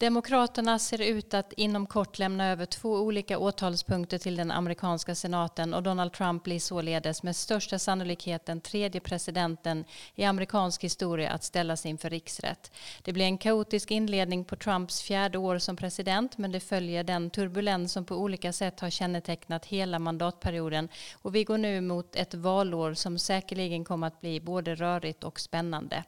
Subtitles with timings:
[0.00, 5.74] Demokraterna ser ut att inom kort lämna över två olika åtalspunkter till den amerikanska senaten
[5.74, 9.84] och Donald Trump blir således med största sannolikhet den tredje presidenten
[10.14, 12.72] i amerikansk historia att ställas inför riksrätt.
[13.02, 17.30] Det blir en kaotisk inledning på Trumps fjärde år som president men det följer den
[17.30, 20.88] turbulens som på olika sätt har kännetecknat hela mandatperioden
[21.22, 25.40] och vi går nu mot ett valår som säkerligen kommer att bli både rörigt och
[25.40, 26.04] spännande.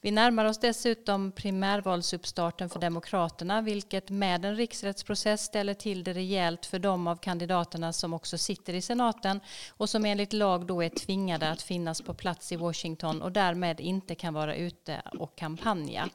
[0.00, 6.12] Vi närmar oss dessutom primärvalsuppstarten för Demokraterna kandidaterna vilket med en riksrättsprocess ställer till det
[6.12, 9.40] rejält för de av kandidaterna som också sitter i senaten
[9.78, 13.80] och som enligt lag då är tvingade att finnas på plats i Washington och därmed
[13.80, 16.08] inte kan vara ute och kampanja.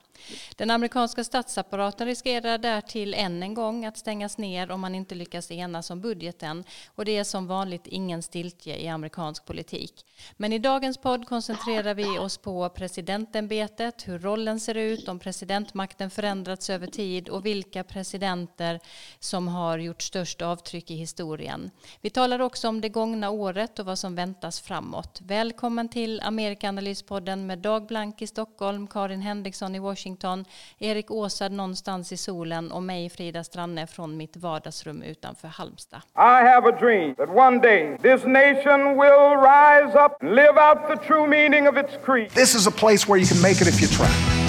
[0.55, 5.51] Den amerikanska statsapparaten riskerar därtill än en gång att stängas ner om man inte lyckas
[5.51, 6.63] enas om budgeten
[6.95, 10.05] och det är som vanligt ingen stiltje i amerikansk politik.
[10.37, 16.09] Men i dagens podd koncentrerar vi oss på presidentämbetet, hur rollen ser ut, om presidentmakten
[16.09, 18.79] förändrats över tid och vilka presidenter
[19.19, 21.71] som har gjort störst avtryck i historien.
[22.01, 25.19] Vi talar också om det gångna året och vad som väntas framåt.
[25.23, 30.45] Välkommen till Amerikanalyspodden med Dag Blank i Stockholm, Karin Henriksson i Washington Washington,
[30.79, 36.01] Erik Åsad någonstans i solen och mig Frida Stranne från mitt vardagsrum utanför Halmstad.
[36.15, 40.87] I have a dream that one day this nation will rise up and live out
[40.87, 42.29] the true meaning of its creed.
[42.31, 44.46] This is a place where you can make it if you try.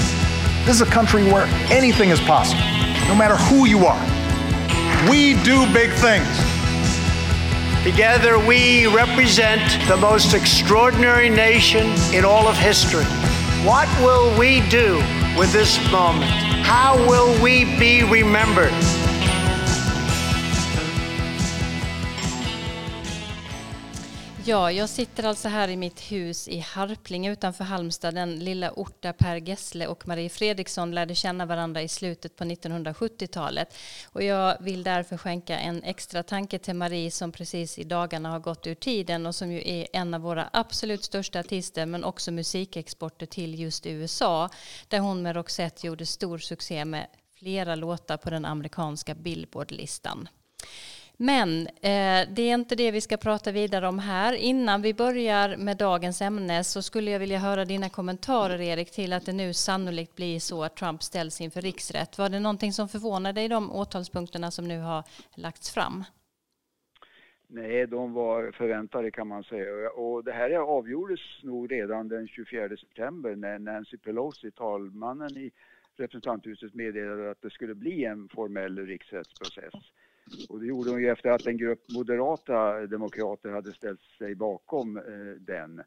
[0.68, 2.60] This is a country where anything is possible,
[3.08, 3.98] no matter who you are.
[5.08, 6.28] We do big things.
[7.82, 13.06] Together, we represent the most extraordinary nation in all of history.
[13.64, 14.96] What will we do
[15.38, 16.30] with this moment?
[16.62, 18.74] How will we be remembered?
[24.48, 29.02] Ja, jag sitter alltså här i mitt hus i Harpling utanför Halmstad, den lilla ort
[29.02, 33.74] där Per Gessle och Marie Fredriksson lärde känna varandra i slutet på 1970-talet.
[34.12, 38.38] Och jag vill därför skänka en extra tanke till Marie som precis i dagarna har
[38.38, 42.30] gått ur tiden och som ju är en av våra absolut största artister men också
[42.30, 44.48] musikexporter till just USA
[44.88, 47.06] där hon med Roxette gjorde stor succé med
[47.38, 50.28] flera låtar på den amerikanska Billboardlistan.
[51.20, 54.32] Men eh, det är inte det vi ska prata vidare om här.
[54.32, 59.12] Innan vi börjar med dagens ämne så skulle jag vilja höra dina kommentarer Erik till
[59.12, 62.18] att det nu sannolikt blir så att Trump ställs inför riksrätt.
[62.18, 66.04] Var det någonting som förvånade dig i de åtalspunkterna som nu har lagts fram?
[67.46, 69.90] Nej, de var förväntade kan man säga.
[69.90, 75.50] Och det här avgjordes nog redan den 24 september när Nancy Pelosi, talmannen i
[75.96, 79.74] representanthuset, meddelade att det skulle bli en formell riksrättsprocess.
[80.48, 84.96] Och det gjorde hon ju efter att en grupp moderata demokrater hade ställt sig bakom
[84.96, 85.02] eh,
[85.40, 85.82] den.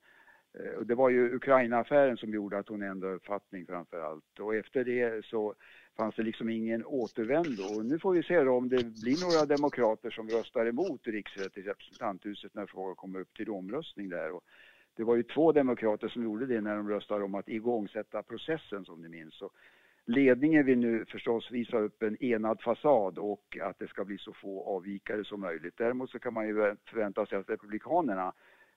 [0.59, 4.39] Eh, och det var ju Ukraina-affären som gjorde att hon ändrade uppfattning framför allt.
[4.39, 5.55] Och efter det så
[5.97, 7.63] fanns det liksom ingen återvändo.
[7.63, 11.61] Och nu får vi se om det blir några demokrater som röstar emot riksrätt i
[11.61, 14.31] representanthuset när frågan kommer upp till omröstning där.
[14.31, 14.43] Och
[14.95, 18.85] det var ju två demokrater som gjorde det när de röstade om att igångsätta processen
[18.85, 19.41] som ni minns.
[19.41, 19.53] Och
[20.11, 24.33] Ledningen vill nu förstås visa upp en enad fasad och att det ska bli så
[24.33, 25.77] få avvikare som möjligt.
[25.77, 28.33] Däremot så kan man ju förvänta sig att Republikanerna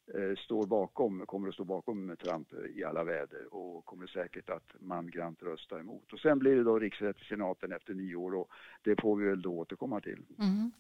[0.07, 4.75] Eh, står bakom, kommer att stå bakom Trump i alla väder och kommer säkert att
[4.81, 6.13] mangrant rösta emot.
[6.13, 8.49] Och sen blir det då riksrätt i senaten efter nio år och
[8.83, 10.19] det får vi väl då återkomma till.
[10.39, 10.73] Mm.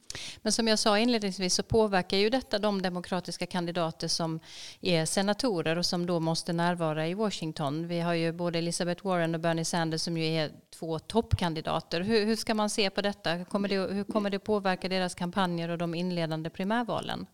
[0.43, 4.41] Men som jag sa inledningsvis så påverkar ju detta de demokratiska kandidater som
[4.81, 7.89] är senatorer och som då måste närvara i Washington.
[7.89, 12.01] Vi har ju både Elizabeth Warren och Bernie Sanders som ju är två toppkandidater.
[12.01, 13.45] Hur, hur ska man se på detta?
[13.45, 17.27] Kommer det, hur kommer det påverka deras kampanjer och de inledande primärvalen?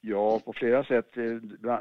[0.00, 1.16] Ja, på flera sätt.
[1.16, 1.34] Eh,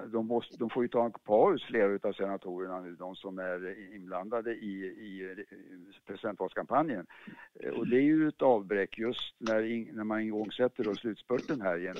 [0.05, 3.93] de, måste, de får ju ta en paus, flera av senatorerna nu, de som är
[3.95, 5.57] inblandade i, i eh,
[6.07, 7.05] presidentvalskampanjen.
[7.59, 11.77] Eh, och det är ju ett avbräck just när, när man igångsätter då slutspurten här
[11.77, 11.93] i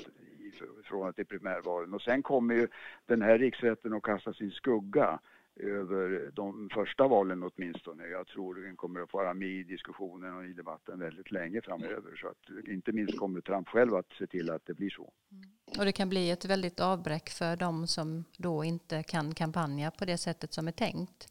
[0.84, 1.94] förhållande till primärvalen.
[1.94, 2.68] Och sen kommer ju
[3.06, 5.18] den här riksrätten att kasta sin skugga
[5.62, 8.06] över de första valen åtminstone.
[8.06, 12.16] Jag tror den kommer att vara med i diskussionen och i debatten väldigt länge framöver.
[12.16, 15.12] Så att inte minst kommer Trump själv att se till att det blir så.
[15.32, 15.44] Mm.
[15.78, 20.04] Och det kan bli ett väldigt avbräck för de som då inte kan kampanja på
[20.04, 21.28] det sättet som är tänkt.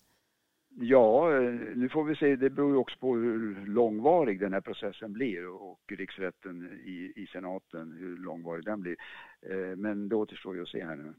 [0.79, 2.35] Ja, eh, nu får vi se.
[2.35, 7.27] Det beror ju också på hur långvarig den här processen blir och riksrätten i, i
[7.27, 8.95] senaten, hur långvarig den blir.
[9.41, 11.13] Eh, men det återstår ju att se här nu.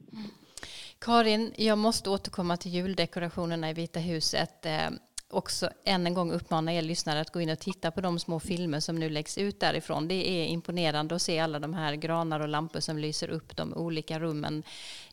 [1.03, 4.65] Karin, jag måste återkomma till juldekorationerna i Vita huset.
[4.65, 4.89] Eh,
[5.29, 8.39] också än en gång uppmana er lyssnare att gå in och titta på de små
[8.39, 10.07] filmer som nu läggs ut därifrån.
[10.07, 13.73] Det är imponerande att se alla de här granar och lampor som lyser upp de
[13.73, 14.63] olika rummen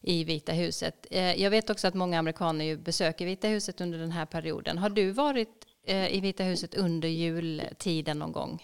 [0.00, 1.06] i Vita huset.
[1.10, 4.78] Eh, jag vet också att många amerikaner besöker Vita huset under den här perioden.
[4.78, 8.62] Har du varit eh, i Vita huset under jultiden någon gång?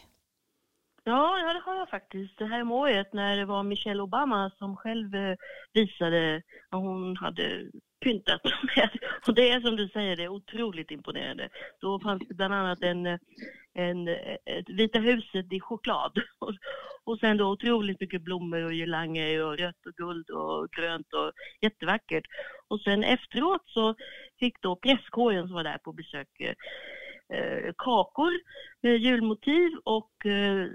[1.08, 2.38] Ja, ja, det har jag faktiskt.
[2.38, 5.36] Det här om året när det var Michelle Obama som själv eh,
[5.72, 7.70] visade vad hon hade
[8.04, 8.40] pyntat
[8.76, 8.90] med.
[9.26, 11.48] Och det är som du säger, det är otroligt imponerande.
[11.80, 13.06] Då fanns det bland annat en,
[13.74, 14.08] en,
[14.44, 16.18] ett Vita huset i choklad.
[16.38, 16.54] Och,
[17.04, 21.32] och sen då otroligt mycket blommor och girlanger och rött och guld och grönt och
[21.60, 22.24] jättevackert.
[22.68, 23.94] Och sen efteråt så
[24.38, 26.54] fick då presskåren som var där på besök eh,
[27.76, 28.32] kakor
[28.82, 30.67] med julmotiv och eh,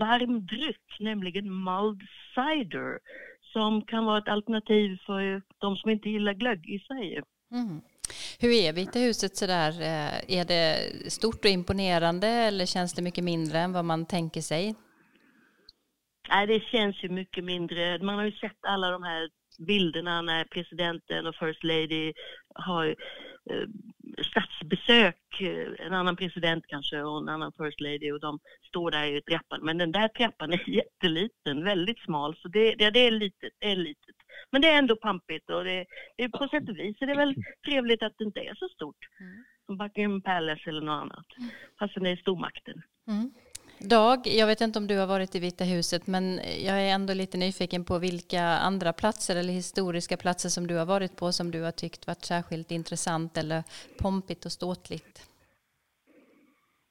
[0.00, 2.00] varm dryck, nämligen mulled
[2.34, 2.98] cider
[3.52, 7.22] som kan vara ett alternativ för de som inte gillar glögg i Sverige.
[7.52, 7.80] Mm.
[8.40, 9.70] Hur är Vita huset sådär?
[9.80, 10.76] Eh, är det
[11.10, 14.74] stort och imponerande eller känns det mycket mindre än vad man tänker sig?
[16.28, 17.98] Nej, det känns ju mycket mindre.
[18.02, 19.28] Man har ju sett alla de här
[19.66, 22.12] bilderna när presidenten och First Lady
[22.54, 22.86] har
[23.50, 23.66] eh,
[24.18, 29.06] statsbesök, eh, en annan president kanske och en annan First Lady och de står där
[29.06, 29.60] i trappan.
[29.62, 33.70] Men den där trappan är jätteliten, väldigt smal, så det, det, det är litet, det
[33.70, 34.16] är litet.
[34.50, 35.86] Men det är ändå pampigt och det,
[36.16, 37.34] det, på sätt och vis är det väl
[37.64, 39.08] trevligt att det inte är så stort.
[39.20, 39.44] Mm.
[39.66, 41.26] Som Buckingham Palace eller något annat.
[41.78, 42.82] Fast det är stormakten.
[43.08, 43.30] Mm.
[43.82, 47.14] Dag, jag vet inte om du har varit i Vita huset men jag är ändå
[47.14, 51.50] lite nyfiken på vilka andra platser eller historiska platser som du har varit på som
[51.50, 53.64] du har tyckt varit särskilt intressant eller
[53.98, 55.22] pompigt och ståtligt.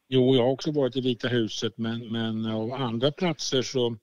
[0.07, 3.97] Jo, jag har också varit i Vita huset men, men av andra platser så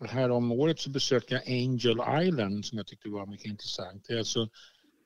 [0.00, 4.04] här om året så besökte jag Angel Island som jag tyckte var mycket intressant.
[4.08, 4.48] Det är alltså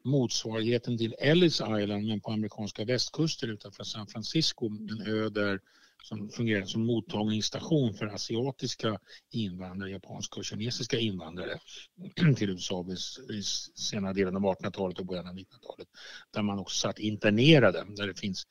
[0.04, 4.66] motsvarigheten till Ellis Island men på amerikanska västkusten utanför San Francisco.
[4.66, 5.60] En ö där
[6.04, 8.98] som fungerade som mottagningsstation för asiatiska
[9.32, 11.58] invandrare, japanska och kinesiska invandrare
[12.36, 12.86] till USA
[13.32, 13.42] i
[13.74, 15.88] senare delen av 1800-talet och början av 1900-talet.
[16.30, 18.46] Där man också satt internerade, där det finns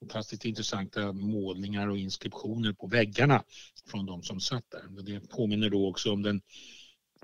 [0.00, 3.44] fantastiskt intressanta målningar och inskriptioner på väggarna
[3.86, 5.02] från de som satt där.
[5.02, 6.42] Det påminner då också om den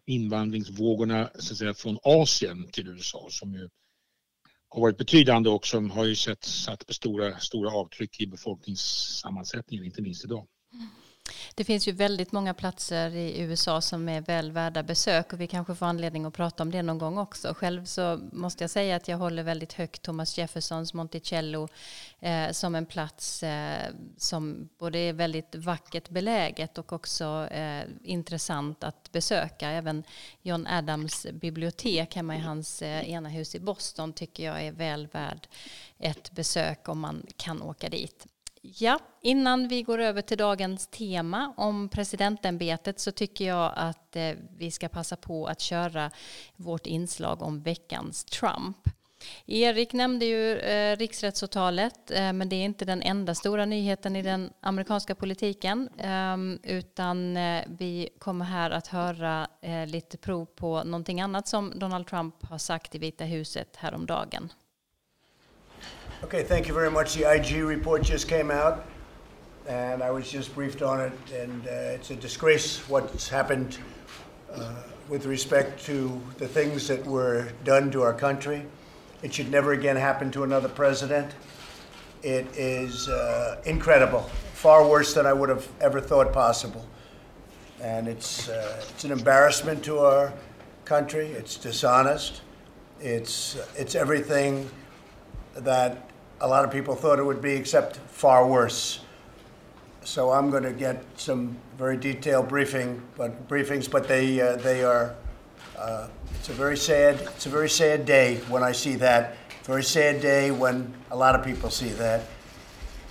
[0.07, 3.69] invandringsvågorna så att säga, från Asien till USA som ju
[4.71, 10.03] har varit betydande och som har ju sett, satt stora, stora avtryck i befolkningssammansättningen, inte
[10.03, 10.47] minst idag.
[10.73, 10.87] Mm.
[11.55, 15.47] Det finns ju väldigt många platser i USA som är väl värda besök och vi
[15.47, 17.55] kanske får anledning att prata om det någon gång också.
[17.55, 21.69] Själv så måste jag säga att jag håller väldigt högt Thomas Jeffersons Monticello
[22.21, 28.85] eh, som en plats eh, som både är väldigt vackert beläget och också eh, intressant
[28.85, 29.71] att besöka.
[29.71, 30.05] Även
[30.43, 35.07] John Adams bibliotek hemma i hans eh, ena hus i Boston tycker jag är väl
[35.07, 35.49] värd
[35.99, 38.27] ett besök om man kan åka dit.
[38.62, 44.33] Ja, innan vi går över till dagens tema om presidentämbetet så tycker jag att eh,
[44.57, 46.11] vi ska passa på att köra
[46.57, 48.77] vårt inslag om veckans Trump.
[49.47, 54.23] Erik nämnde ju eh, riksrättsåtalet, eh, men det är inte den enda stora nyheten i
[54.23, 57.35] den amerikanska politiken, ehm, eh, utan
[57.67, 62.59] vi kommer här att höra eh, lite prov på någonting annat som Donald Trump har
[62.59, 64.53] sagt i Vita huset häromdagen.
[66.23, 67.15] Okay, thank you very much.
[67.15, 68.85] The IG report just came out,
[69.67, 73.79] and I was just briefed on it, and uh, it's a disgrace what's happened
[74.53, 74.75] uh,
[75.09, 78.67] with respect to the things that were done to our country.
[79.23, 81.35] It should never again happen to another president.
[82.23, 84.21] It is uh, incredible,
[84.53, 86.87] far worse than I would have ever thought possible.
[87.81, 90.35] And it's, uh, it's an embarrassment to our
[90.85, 91.29] country.
[91.29, 92.43] It's dishonest.
[93.00, 94.69] It's, it's everything
[95.55, 96.10] that
[96.40, 99.00] a lot of people thought it would be, except far worse.
[100.02, 104.82] So I'm going to get some very detailed briefing, but briefings, but they uh, they
[104.82, 105.14] are.
[105.78, 107.20] Uh, it's a very sad.
[107.20, 109.37] It's a very sad day when I see that.
[109.64, 112.26] Very sad day when a lot of people see that.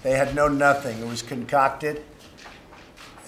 [0.02, 1.00] They had known nothing.
[1.00, 2.04] It was concocted,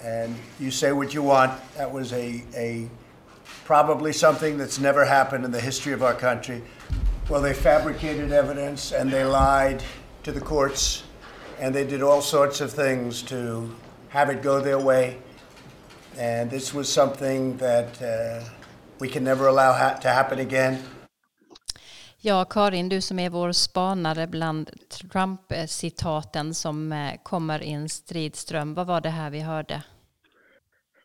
[0.02, 1.52] and you say what you want.
[1.76, 2.88] That was a a
[3.64, 6.62] probably something that's never happened in the history of our country.
[7.30, 9.82] Well, they fabricated evidence and they lied
[10.22, 11.04] to the courts
[11.60, 13.70] and they did all sorts of things to
[14.08, 15.16] have it go their way.
[16.18, 18.44] And this was something that uh,
[18.98, 20.78] we can never allow ha to happen again.
[22.24, 28.74] Ja, Karin, du som är vår spanare bland Trump-citaten som eh, kommer i en stridström.
[28.74, 29.82] Vad var det här vi hörde?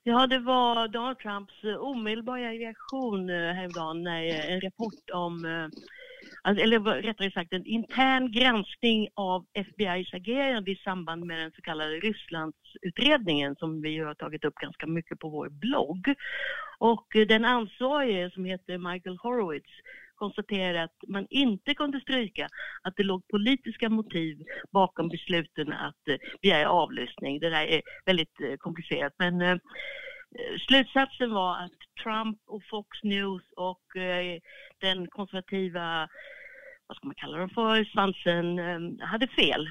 [0.03, 5.45] Ja, det var Donald Trumps omedelbara reaktion eh, häromdagen när en rapport om
[6.47, 11.61] Alltså, eller rättare sagt en intern granskning av FBIs agerande i samband med den så
[11.61, 16.15] kallade Rysslandsutredningen som vi har tagit upp ganska mycket på vår blogg.
[16.77, 19.71] Och eh, den ansvarige som heter Michael Horowitz
[20.15, 22.49] konstaterade att man inte kunde stryka
[22.83, 24.37] att det låg politiska motiv
[24.71, 27.39] bakom besluten att eh, begära avlyssning.
[27.39, 29.59] Det där är väldigt eh, komplicerat men
[30.35, 34.41] Eh, slutsatsen var att Trump och Fox News och eh,
[34.79, 36.09] den konservativa
[36.87, 39.69] vad ska man kalla dem för, svansen eh, hade fel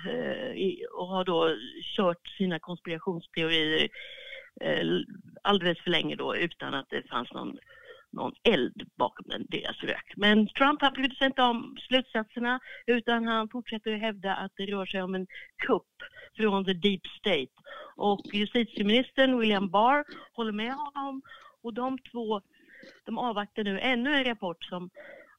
[0.92, 1.56] och har då
[1.96, 3.88] kört sina konspirationsteorier
[5.42, 7.58] alldeles för länge då utan att det fanns någon
[8.12, 10.12] någon eld bakom den, deras rök.
[10.16, 14.66] Men Trump han brydde sig inte om slutsatserna utan han fortsätter att hävda att det
[14.66, 15.26] rör sig om en
[15.66, 15.96] kupp
[16.36, 17.52] från the deep state.
[17.96, 21.22] Och justitieministern William Barr håller med honom
[21.62, 22.40] och de två
[23.04, 24.90] de avvaktar nu ännu en rapport som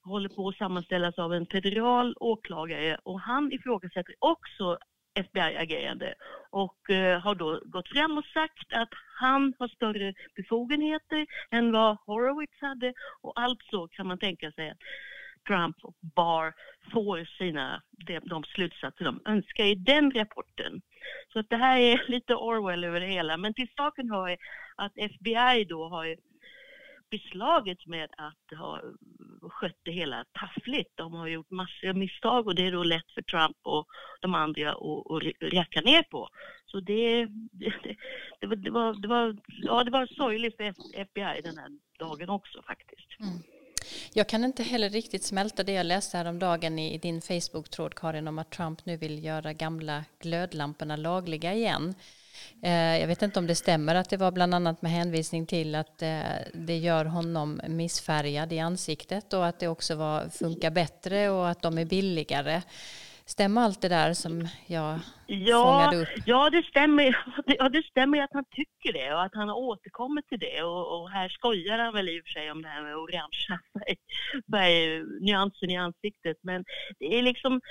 [0.04, 4.78] håller på att sammanställas av en federal åklagare och han ifrågasätter också
[5.18, 6.14] FBI-agerande
[6.50, 11.98] och eh, har då gått fram och sagt att han har större befogenheter än vad
[12.06, 14.78] Horowitz hade och alltså kan man tänka sig att
[15.48, 16.54] Trump och Barr
[16.94, 20.82] får sina, de, de slutsatser de önskar i den rapporten.
[21.34, 23.38] Så att det här är lite Orwell över det hela.
[23.38, 24.38] Men till saken hör
[24.76, 26.16] att FBI då har
[27.10, 28.82] beslaget med att ha
[29.42, 30.92] skött det hela taffligt.
[30.96, 33.86] De har gjort massor av misstag och det är då lätt för Trump och
[34.22, 36.30] de andra att, att räcka ner på.
[36.66, 37.74] Så det, det,
[38.40, 42.30] det, var, det, var, det, var, ja, det var sorgligt för FBI den här dagen
[42.30, 43.20] också faktiskt.
[43.20, 43.44] Mm.
[44.14, 48.28] Jag kan inte heller riktigt smälta det jag läste häromdagen i, i din Facebook-tråd Karin
[48.28, 51.96] om att Trump nu vill göra gamla glödlamporna lagliga igen.
[52.64, 55.76] Eh, jag vet inte om det stämmer att det var bland annat med hänvisning till
[55.76, 56.22] att eh,
[56.54, 61.62] det gör honom missfärgad i ansiktet och att det också var, funkar bättre och att
[61.62, 62.62] de är billigare.
[63.28, 66.24] Stämmer allt det där som jag ja, fångade upp?
[66.26, 67.18] Ja, det stämmer.
[67.46, 70.64] Ja, det stämmer att han tycker det och att han har återkommit till det.
[70.64, 73.60] Och, och här skojar han väl i och för sig om det här med orangea
[75.22, 76.38] nyansen i ansiktet.
[76.42, 76.66] Men
[77.00, 77.62] det är liksom,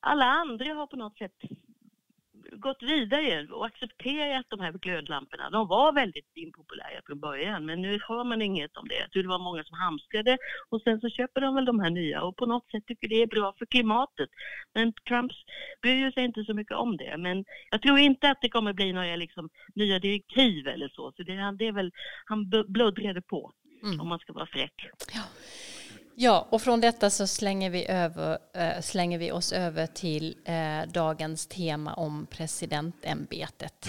[0.00, 1.32] alla andra har på något sätt
[2.50, 5.50] gått vidare och accepterat de här glödlamporna.
[5.50, 9.20] De var väldigt impopulära från början men nu hör man inget om det.
[9.20, 10.38] Det var många som hamstrade
[10.68, 13.22] och sen så köper de väl de här nya och på något sätt tycker det
[13.22, 14.30] är bra för klimatet.
[14.74, 15.32] Men Trump
[15.82, 17.16] bryr sig inte så mycket om det.
[17.18, 21.12] Men jag tror inte att det kommer bli några liksom, nya direktiv eller så.
[21.16, 21.92] Så det, det är väl,
[22.24, 23.52] han blöddrade på
[23.82, 24.00] mm.
[24.00, 24.74] om man ska vara fräck.
[25.14, 25.22] Ja.
[26.14, 30.92] Ja, och från detta så slänger vi, över, äh, slänger vi oss över till äh,
[30.92, 33.86] dagens tema om presidentämbetet.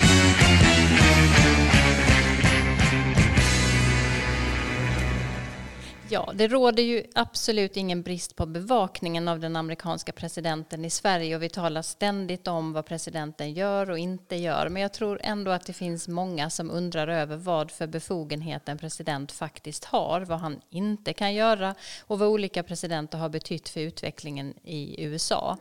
[6.11, 11.35] Ja, det råder ju absolut ingen brist på bevakningen av den amerikanska presidenten i Sverige
[11.35, 14.69] och vi talar ständigt om vad presidenten gör och inte gör.
[14.69, 18.77] Men jag tror ändå att det finns många som undrar över vad för befogenhet en
[18.77, 23.79] president faktiskt har, vad han inte kan göra och vad olika presidenter har betytt för
[23.79, 25.57] utvecklingen i USA.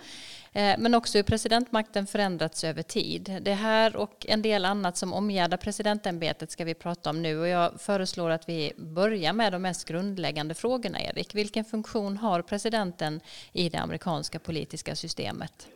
[0.52, 3.38] Eh, men också hur presidentmakten förändrats över tid.
[3.42, 7.48] Det här och en del annat som omgärdar presidentämbetet ska vi prata om nu och
[7.48, 11.34] jag föreslår att vi börjar med de mest grundläggande frågorna, Erik.
[11.34, 13.20] Vilken funktion har presidenten
[13.52, 15.68] i det amerikanska politiska systemet?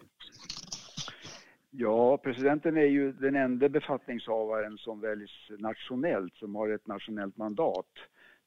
[1.70, 7.90] Ja, presidenten är ju den enda befattningshavaren som väljs nationellt, som har ett nationellt mandat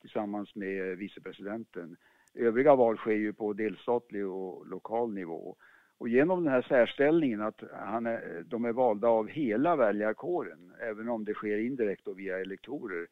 [0.02, 1.98] tillsammans med vicepresidenten.
[2.34, 5.56] Övriga val sker ju på delstatlig och lokal nivå.
[6.00, 11.10] Och genom den här särställningen att han är, de är valda av hela väljarkåren, även
[11.10, 13.08] om det sker indirekt och via elektorer,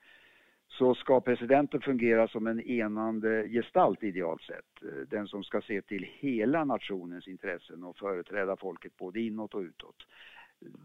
[0.68, 5.10] så ska presidenten fungera som en enande gestalt idealt sett.
[5.10, 10.08] Den som ska se till hela nationens intressen och företräda folket både inåt och utåt.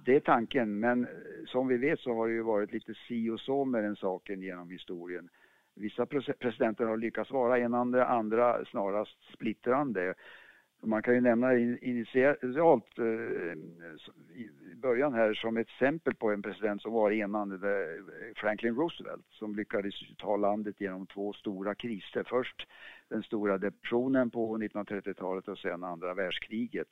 [0.04, 1.06] Det är tanken, men
[1.46, 4.42] som vi vet så har det ju varit lite si och så med den saken
[4.42, 5.28] genom historien.
[5.74, 6.06] Vissa
[6.38, 10.14] presidenter har lyckats vara enande, andra snarast splittrande.
[10.82, 13.04] Man kan ju nämna initialt eh,
[14.34, 17.86] i början här som ett exempel på en president som var enande,
[18.36, 22.24] Franklin Roosevelt, som lyckades ta landet genom två stora kriser.
[22.26, 22.66] Först
[23.08, 26.88] den stora depressionen på 1930-talet och sen andra världskriget.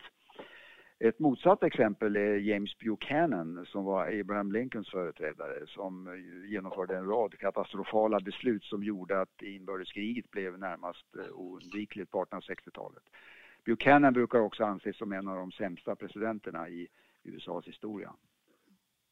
[1.00, 7.38] Ett motsatt exempel är James Buchanan som var Abraham Lincolns företrädare som genomförde en rad
[7.38, 13.02] katastrofala beslut som gjorde att inbördeskriget blev närmast eh, oundvikligt på 1860-talet.
[13.68, 16.88] Buchanan brukar också anses som en av de sämsta presidenterna i
[17.25, 18.12] USAs historia.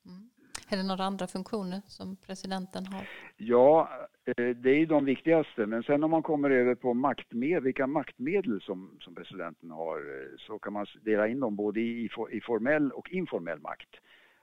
[0.07, 0.31] Mm.
[0.69, 3.09] Är det några andra funktioner som presidenten har?
[3.37, 3.91] Ja,
[4.25, 5.67] eh, det är de viktigaste.
[5.67, 10.39] Men sen om man kommer över på maktmedel, vilka maktmedel som, som presidenten har eh,
[10.39, 13.91] så kan man dela in dem både i, i formell och informell makt.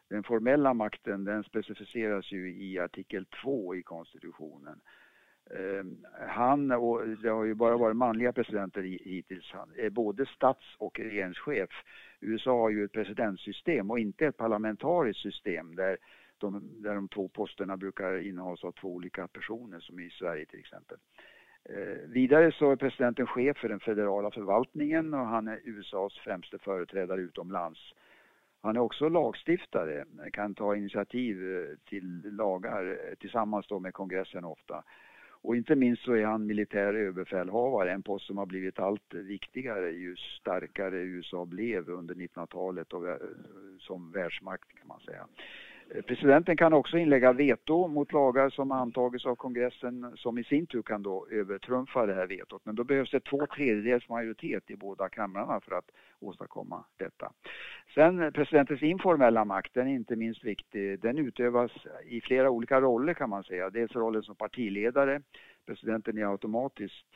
[0.10, 4.82] Den formella makten den specificeras ju i artikel 2 i konstitutionen
[5.52, 5.98] Ehm,
[6.28, 11.00] han, och det har ju bara varit manliga presidenter hittills, han är både stats och
[11.00, 11.70] regeringschef.
[12.20, 15.98] USA har ju ett presidentsystem och inte ett parlamentariskt system där
[16.38, 20.60] de, där de två posterna brukar innehas av två olika personer som i Sverige till
[20.60, 20.98] exempel.
[21.66, 26.58] Eh, vidare så är presidenten chef för den federala förvaltningen och han är USAs främste
[26.58, 27.80] företrädare utomlands.
[28.62, 34.46] Han är också lagstiftare, kan ta initiativ eh, till lagar eh, tillsammans då med kongressen
[34.46, 34.84] ofta.
[35.44, 39.92] Och inte minst så är han militär överbefälhavare, en post som har blivit allt viktigare
[39.92, 43.04] ju starkare USA blev under 1900-talet och
[43.80, 45.28] som världsmakt kan man säga.
[46.08, 50.82] Presidenten kan också inlägga veto mot lagar som antagits av kongressen som i sin tur
[50.82, 52.66] kan då övertrumfa det här vetot.
[52.66, 57.32] Men då behövs det två tredjedels majoritet i båda kamrarna för att åstadkomma detta.
[57.96, 61.00] Sen eh, presidentens informella makt, den är inte minst viktig.
[61.00, 61.72] Den utövas
[62.06, 63.70] i flera olika roller kan man säga.
[63.70, 65.22] Dels rollen som partiledare.
[65.66, 67.08] Presidenten är automatiskt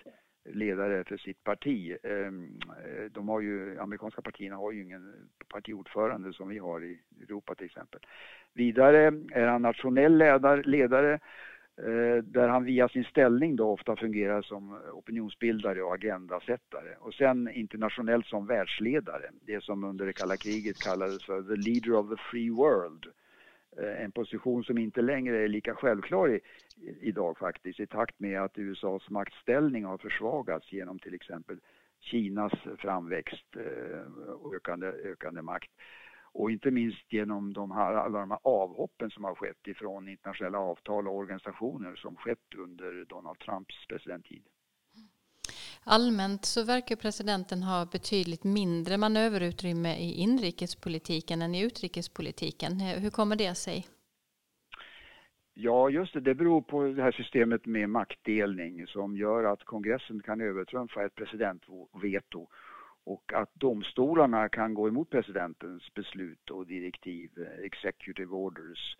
[0.53, 1.97] ledare för sitt parti.
[2.03, 5.13] Ehm, eh, de har ju, amerikanska partierna har ju ingen
[5.47, 7.99] partiordförande som vi har i Europa till exempel.
[8.53, 11.19] Vidare är han nationell ledare, ledare
[12.23, 16.95] där han via sin ställning då ofta fungerar som opinionsbildare och agendasättare.
[16.99, 21.93] Och sen internationellt som världsledare, det som under det kalla kriget kallades för the leader
[21.93, 23.05] of the free world.
[23.79, 26.39] Eh, en position som inte längre är lika självklar i,
[27.01, 31.59] idag faktiskt i takt med att USAs maktställning har försvagats genom till exempel
[31.99, 35.71] Kinas framväxt eh, och ökande, ökande makt.
[36.31, 40.59] Och inte minst genom de här, alla de här avhoppen som har skett ifrån internationella
[40.59, 44.43] avtal och organisationer som skett under Donald Trumps presidenttid.
[45.89, 52.79] Allmänt så verkar presidenten ha betydligt mindre manöverutrymme i inrikespolitiken än i utrikespolitiken.
[52.79, 53.87] Hur kommer det sig?
[55.53, 56.19] Ja, just det.
[56.19, 61.15] Det beror på det här systemet med maktdelning som gör att kongressen kan övertrumfa ett
[61.15, 62.47] presidentveto
[63.03, 67.29] och att domstolarna kan gå emot presidentens beslut och direktiv,
[67.63, 68.97] executive orders.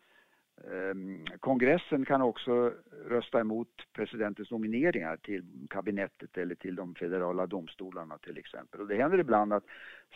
[0.64, 2.74] Ehm, kongressen kan också
[3.10, 8.82] rösta emot presidentens nomineringar till kabinettet eller till de federala domstolarna till exempel.
[8.82, 9.64] Och det händer ibland att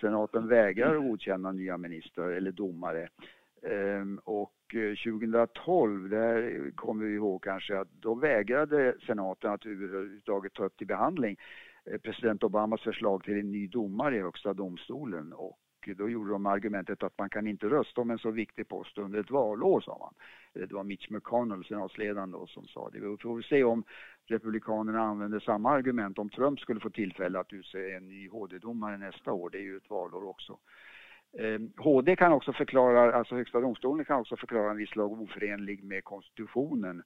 [0.02, 3.10] senaten vägrar att godkänna nya ministrar eller domare.
[3.62, 10.54] Ehm, och eh, 2012, där kommer vi ihåg kanske att då vägrade senaten att överhuvudtaget
[10.54, 11.38] ta upp till behandling
[11.86, 16.46] eh, president Obamas förslag till en ny domare i Högsta domstolen och då gjorde de
[16.46, 19.98] argumentet att man kan inte rösta om en så viktig post under ett valår, sa
[20.00, 20.14] man.
[20.54, 23.00] Det var Mitch McConnell, senatsledaren då, som sa det.
[23.00, 23.84] Vi får se om
[24.26, 29.32] Republikanerna använder samma argument om Trump skulle få tillfälle att utse en ny HD-domare nästa
[29.32, 29.50] år.
[29.50, 30.58] Det är ju ett valår också.
[31.38, 35.84] Ehm, HD kan också förklara, alltså Högsta domstolen kan också förklara en viss lag oförenlig
[35.84, 37.04] med konstitutionen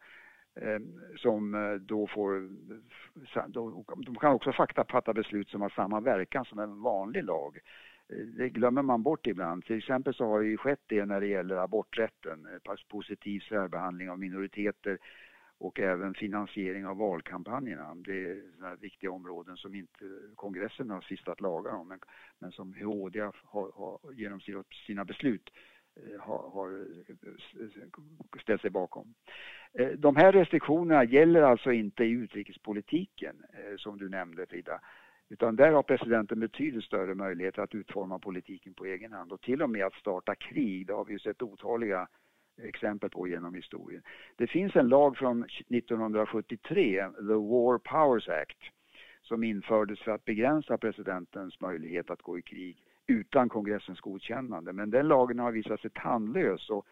[0.62, 2.50] ehm, som eh, då får,
[4.06, 4.52] de kan också
[4.88, 7.60] fatta beslut som har samma verkan som en vanlig lag.
[8.08, 9.66] Det glömmer man bort ibland.
[9.66, 14.10] Till exempel så har det ju skett det när det gäller aborträtten, eh, positiv särbehandling
[14.10, 14.98] av minoriteter
[15.58, 17.96] och även finansiering av valkampanjerna.
[17.96, 22.00] Det är viktiga områden som inte kongressen har stiftat lagar om men,
[22.40, 24.40] men som HD har, har genom
[24.88, 25.50] sina beslut
[25.96, 26.88] eh, har, har
[28.42, 29.14] ställt sig bakom.
[29.74, 33.36] Eh, de här restriktionerna gäller alltså inte i utrikespolitiken
[33.78, 34.82] som du nämnde Frida.
[35.30, 39.62] Utan där har presidenten betydligt större möjligheter att utforma politiken på egen hand och till
[39.62, 40.88] och med att starta krig.
[40.88, 42.08] Det har vi ju sett otaliga
[42.62, 44.02] exempel på genom historien.
[44.36, 48.58] Det finns en lag från 1973, The War Powers Act,
[49.22, 54.74] som infördes för att begränsa presidentens möjlighet att gå i krig utan kongressens godkännande.
[54.74, 56.86] Men den lagen har visat sig tandlös och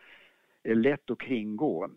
[0.63, 1.89] är lätt att kringgå.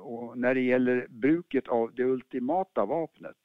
[0.00, 3.36] Och när det gäller bruket av det ultimata vapnet,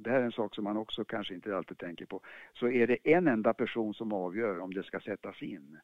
[0.00, 2.20] det här är en sak som man också kanske inte alltid tänker på,
[2.54, 5.78] så är det en enda person som avgör om det ska sättas in.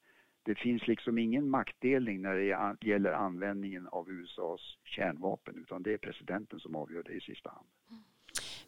[0.44, 5.98] Det finns liksom ingen maktdelning när det gäller användningen av USAs kärnvapen utan det är
[5.98, 7.66] presidenten som avgör det i sista hand.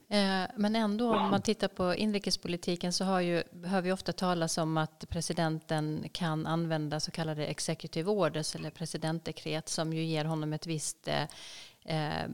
[0.09, 4.59] Eh, men ändå om man tittar på inrikespolitiken så har ju, hör vi ofta talas
[4.59, 10.53] om att presidenten kan använda så kallade executive orders eller presidentdekret som ju ger honom
[10.53, 11.23] ett visst eh,
[11.85, 12.29] eh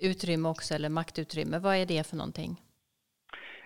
[0.00, 1.58] utrymme också eller maktutrymme.
[1.58, 2.62] Vad är det för någonting?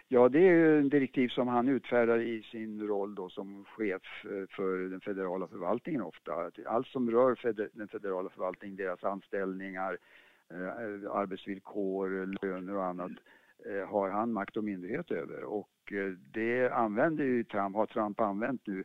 [0.09, 4.03] Ja, det är ju en direktiv som han utfärdar i sin roll då som chef
[4.25, 6.51] eh, för den federala förvaltningen ofta.
[6.67, 7.39] Allt som rör
[7.79, 9.99] den federala förvaltningen, deras anställningar,
[10.51, 13.13] eh, eh, arbetsvillkor, löner och annat
[13.67, 18.21] Eh, har han makt och myndighet över och eh, det använder ju Trump, har Trump
[18.21, 18.85] använt nu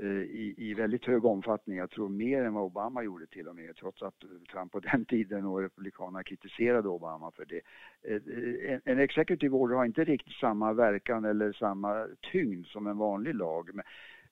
[0.00, 1.76] Eh, i, i väldigt hög omfattning.
[1.78, 4.80] Jag tror mer än vad Obama gjorde till och med, trots att eh, Trump på
[4.80, 7.60] den tiden och Republikanerna kritiserade Obama för det.
[8.02, 12.98] Eh, en, en executive order har inte riktigt samma verkan eller samma tyngd som en
[12.98, 13.70] vanlig lag.
[13.74, 13.84] Men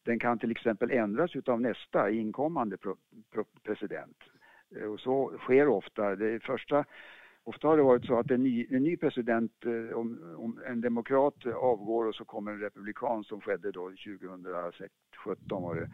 [0.03, 2.77] den kan till exempel ändras utav nästa inkommande
[3.63, 4.17] president.
[4.89, 6.17] Och så sker ofta.
[6.17, 6.85] Det första
[7.45, 10.81] Ofta har det varit så att en ny, en ny president, eh, om, om, en
[10.81, 15.89] demokrat avgår och så kommer en republikan som skedde då 2017 var det.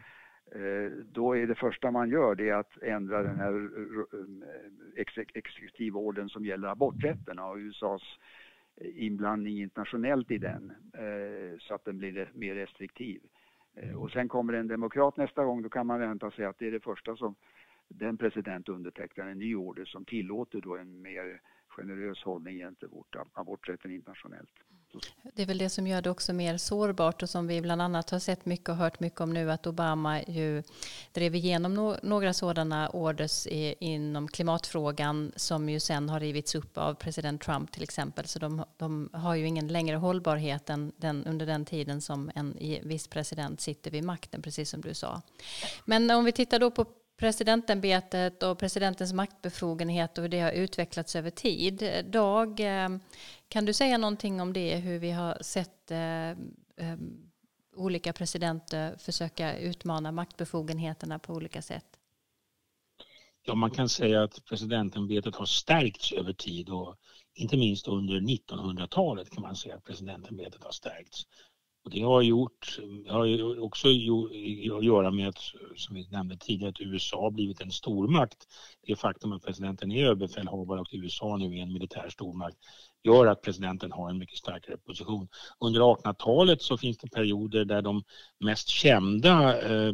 [0.51, 4.19] Eh, då är det första man gör det att ändra den här eh,
[5.01, 8.03] eh exekutivorden som gäller aborträtten och USAs
[8.81, 10.73] inblandning internationellt i den
[11.59, 13.21] så att den blir mer restriktiv.
[13.95, 16.71] Och sen kommer en demokrat nästa gång, då kan man vänta sig att det är
[16.71, 17.35] det första som
[17.89, 23.91] den president undertecknar en ny order som tillåter då en mer generös hållning gentemot aborträtten
[23.91, 24.51] internationellt.
[25.33, 28.09] Det är väl det som gör det också mer sårbart och som vi bland annat
[28.09, 30.63] har sett mycket och hört mycket om nu att Obama ju
[31.11, 36.77] drev igenom no några sådana orders i, inom klimatfrågan som ju sen har rivits upp
[36.77, 38.25] av president Trump till exempel.
[38.25, 42.53] Så de, de har ju ingen längre hållbarhet än den, under den tiden som en
[42.83, 45.21] viss president sitter vid makten, precis som du sa.
[45.85, 46.85] Men om vi tittar då på
[47.17, 52.05] presidentämbetet och presidentens maktbefogenhet och hur det har utvecklats över tid.
[52.05, 52.89] Dag, eh,
[53.47, 56.97] kan du säga någonting om det, hur vi har sett eh, eh,
[57.75, 61.85] olika presidenter försöka utmana maktbefogenheterna på olika sätt?
[63.45, 66.95] Ja, man kan säga att presidentämbetet har stärkts över tid och
[67.33, 71.27] inte minst under 1900-talet kan man säga att presidentämbetet har stärkts.
[71.87, 75.39] Och det har, gjort, har också att göra med att,
[75.75, 78.37] som vi nämnde tidigare, att USA har blivit en stormakt.
[78.87, 82.57] Det faktum att presidenten är överbefälhavare och USA nu är en militär stormakt
[83.03, 85.27] gör att presidenten har en mycket starkare position.
[85.59, 88.03] Under 1800-talet så finns det perioder där de
[88.39, 89.93] mest kända eh,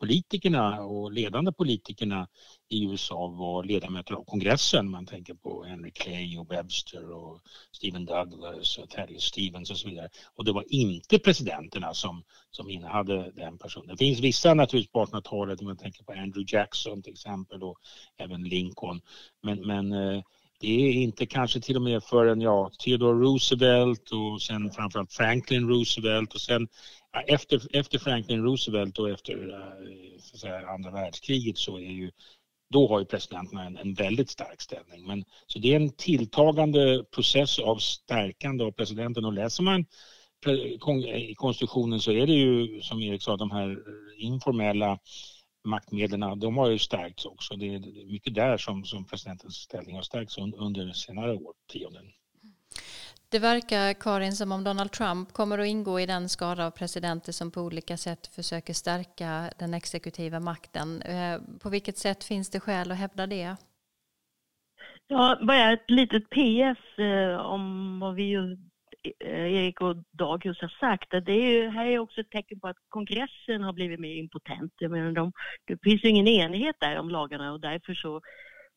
[0.00, 2.28] politikerna och ledande politikerna
[2.68, 4.90] i USA var ledamöter av kongressen.
[4.90, 7.40] Man tänker på Henry Clay och Webster och
[7.72, 10.08] Stephen Douglas och Terry Stevens och så vidare.
[10.34, 13.88] Och det var inte presidenterna som, som innehade den personen.
[13.88, 17.78] Det finns vissa naturligtvis på 1800-talet, man tänker på Andrew Jackson till exempel och
[18.16, 19.00] även Lincoln.
[19.42, 20.22] Men, men eh,
[20.60, 25.68] det är inte kanske till och med förrän ja, Theodore Roosevelt och sen framförallt Franklin
[25.68, 26.68] Roosevelt och sen
[27.26, 32.10] efter, efter Franklin Roosevelt och efter eh, säga, andra världskriget så är ju
[32.68, 35.06] då har ju presidenterna en, en, väldigt stark ställning.
[35.06, 39.86] Men, så det är en tilltagande process av stärkande av presidenten och läser man
[40.46, 40.52] eh,
[41.30, 43.78] i konstitutionen så är det ju som Erik sa de här
[44.18, 44.98] informella
[45.64, 47.54] maktmedlen, de har ju stärkts också.
[47.56, 52.12] Det är mycket där som, som presidentens ställning har stärkts under senare årtionden.
[53.30, 57.32] Det verkar, Karin, som om Donald Trump kommer att ingå i den skara av presidenter
[57.32, 61.02] som på olika sätt försöker stärka den exekutiva makten.
[61.02, 63.56] Eh, på vilket sätt finns det skäl att hävda det?
[65.08, 68.52] Ja, bara ett litet PS eh, om vad vi ju,
[69.20, 72.60] eh, Erik och Dag just har sagt, det är ju, här är också ett tecken
[72.60, 74.72] på att kongressen har blivit mer impotent.
[74.78, 75.32] Jag menar, de,
[75.64, 78.20] det finns ju ingen enighet där om lagarna och därför så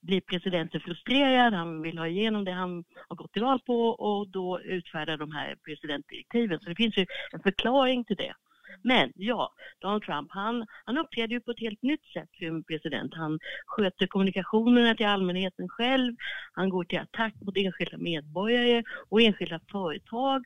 [0.02, 4.28] blir presidenten frustrerad, han vill ha igenom det han har gått till val på och
[4.28, 6.60] då utfärdar de här presidentdirektiven.
[6.60, 8.34] Så det finns ju en förklaring till det.
[8.84, 13.14] Men ja, Donald Trump han, han uppträder ju på ett helt nytt sätt som president.
[13.14, 16.16] Han sköter kommunikationerna till allmänheten själv.
[16.54, 20.44] Han går till attack mot enskilda medborgare och enskilda företag.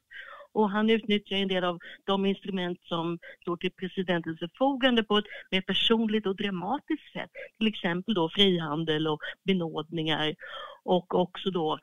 [0.54, 5.26] Och han utnyttjar en del av de instrument som står till presidentens förfogande på ett
[5.52, 7.32] mer personligt och dramatiskt sätt.
[7.58, 10.36] Till exempel då frihandel och benådningar
[10.84, 11.80] och också då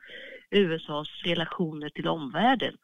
[0.51, 2.77] USAs relationer till omvärlden.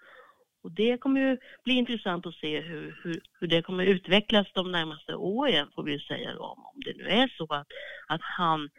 [0.64, 4.72] Och det kommer ju bli intressant att se hur, hur, hur det kommer utvecklas de
[4.72, 7.68] närmaste åren, får vi säga om, om det nu är så att,
[8.08, 8.70] att han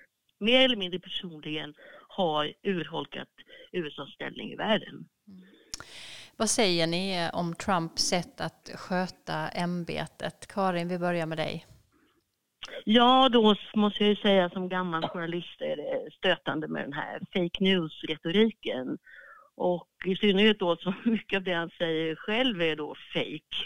[0.40, 1.74] mer eller mindre personligen
[2.08, 3.28] har urholkat
[3.72, 5.08] USAs ställning i världen.
[5.28, 5.57] Mm.
[6.40, 10.46] Vad säger ni om Trumps sätt att sköta ämbetet?
[10.46, 11.66] Karin, vi börjar med dig.
[12.84, 17.18] Ja, då måste jag ju säga som gammal journalist är det stötande med den här
[17.32, 18.98] fake news-retoriken
[19.56, 23.56] och i synnerhet då så mycket av det han säger själv är då fake.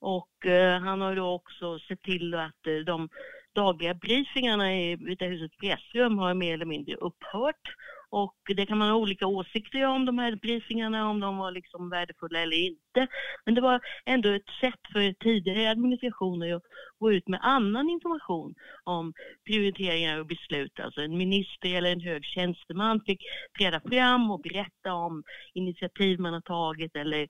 [0.00, 3.08] Och eh, han har då också sett till att eh, de
[3.52, 7.76] dagliga briefingarna i Vita husets pressrum har mer eller mindre upphört.
[8.12, 11.90] Och det kan man ha olika åsikter om de här briefingarna, om de var liksom
[11.90, 13.06] värdefulla eller inte.
[13.44, 16.62] Men det var ändå ett sätt för tidigare administrationer att
[16.98, 19.12] gå ut med annan information om
[19.46, 20.80] prioriteringar och beslut.
[20.80, 23.22] Alltså en minister eller en hög tjänsteman fick
[23.58, 25.22] träda fram och berätta om
[25.54, 27.26] initiativ man har tagit eller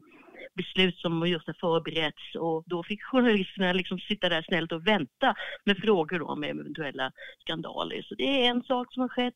[0.55, 5.35] beslut som just har förberetts och då fick journalisterna liksom sitta där snällt och vänta
[5.65, 8.03] med frågor om eventuella skandaler.
[8.03, 9.35] Så det är en sak som har skett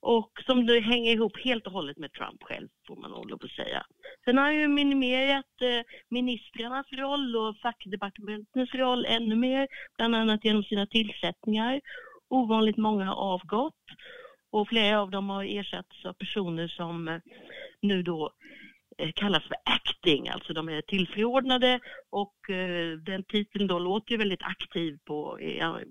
[0.00, 3.40] och som nu hänger ihop helt och hållet med Trump själv, får man nog lov
[3.42, 3.86] att säga.
[4.24, 10.44] Sen har han ju minimerat eh, ministrarnas roll och fackdepartementens roll ännu mer, bland annat
[10.44, 11.80] genom sina tillsättningar.
[12.28, 13.84] Ovanligt många har avgått
[14.50, 17.20] och flera av dem har ersatts av personer som eh,
[17.82, 18.30] nu då
[18.98, 21.80] eh, kallas för acting, alltså de är tillförordnade
[22.10, 25.38] och eh, den titeln då låter ju väldigt aktiv på,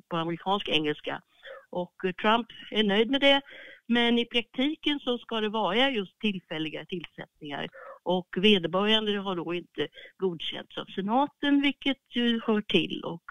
[0.10, 1.22] på amerikansk engelska.
[1.70, 3.42] Och eh, Trump är nöjd med det
[3.88, 7.68] men i praktiken så ska det vara just tillfälliga tillsättningar
[8.04, 13.24] och vederbörande har då inte godkänts av senaten vilket ju hör till och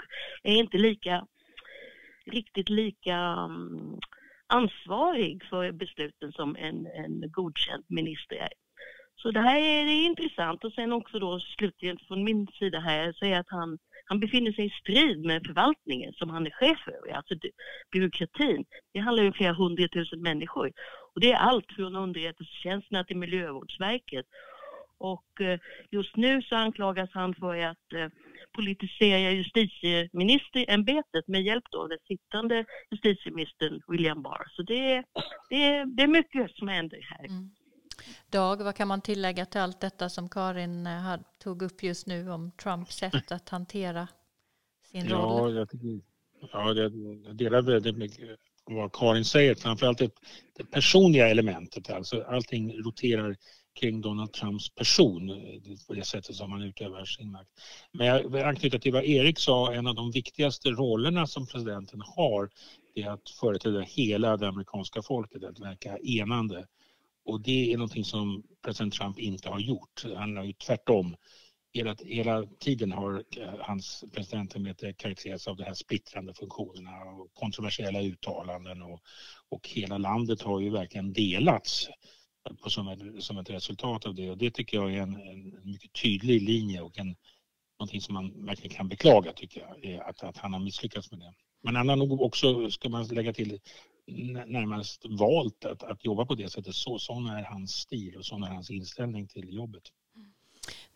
[0.43, 1.27] är inte lika
[2.27, 3.99] riktigt lika mm,
[4.47, 8.53] ansvarig för besluten som en, en godkänd minister är.
[9.17, 12.81] Så det här är, det är intressant och sen också då slutligen från min sida
[12.81, 16.89] här säga att han, han befinner sig i strid med förvaltningen som han är chef
[16.89, 17.35] över, alltså
[17.93, 18.65] byråkratin.
[18.93, 20.73] Det handlar ju om flera hundratusen människor
[21.15, 24.27] och det är allt från underrättelsetjänsterna till Miljövårdsverket.
[24.99, 25.59] Och eh,
[25.91, 28.09] just nu så anklagas han för att eh,
[28.53, 34.45] politisera justitieministerämbetet med hjälp av den sittande justitieministern William Barr.
[34.51, 35.05] Så det,
[35.51, 37.25] det, det är mycket som händer här.
[37.27, 37.51] Mm.
[38.35, 42.31] Dag, vad kan man tillägga till allt detta som Karin eh, tog upp just nu
[42.31, 44.09] om Trumps sätt att hantera
[44.91, 45.57] sin ja, roll?
[45.57, 46.01] Jag tycker,
[46.53, 46.93] ja, jag
[47.37, 50.11] delar väldigt mycket vad Karin säger, framförallt det,
[50.57, 51.91] det personliga elementet.
[51.91, 53.37] Alltså allting roterar
[53.81, 55.41] kring Donald Trumps person
[55.87, 57.51] på det sättet som han utövar sin makt.
[57.93, 62.01] Men jag vill anknyta till vad Erik sa, en av de viktigaste rollerna som presidenten
[62.01, 62.51] har
[62.95, 66.67] är att företräda hela det amerikanska folket, att verka enande.
[67.25, 70.05] Och det är någonting som president Trump inte har gjort.
[70.17, 71.17] Han har ju tvärtom
[71.75, 78.03] hela, hela tiden har eh, hans presidentämbete karaktäriserats av de här splittrande funktionerna och kontroversiella
[78.03, 79.01] uttalanden och,
[79.49, 81.89] och hela landet har ju verkligen delats
[82.63, 85.71] på, som, ett, som ett resultat av det och det tycker jag är en, en
[85.71, 87.17] mycket tydlig linje och en,
[87.79, 91.21] någonting som man verkligen kan beklaga tycker jag, är att, att han har misslyckats med
[91.21, 91.35] det.
[91.63, 93.61] Men han har nog också, ska man lägga till,
[94.07, 96.75] närmast valt att, att jobba på det sättet.
[96.75, 99.83] Så, sån är hans stil och sån är hans inställning till jobbet.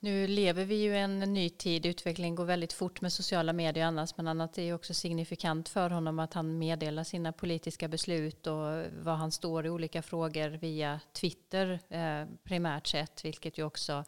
[0.00, 1.86] Nu lever vi ju en ny tid.
[1.86, 4.16] Utvecklingen går väldigt fort med sociala medier och annat.
[4.16, 9.16] Men annat är också signifikant för honom att han meddelar sina politiska beslut och vad
[9.16, 13.24] han står i olika frågor via Twitter eh, primärt sett.
[13.24, 14.04] Vilket ju också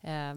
[0.00, 0.34] eh,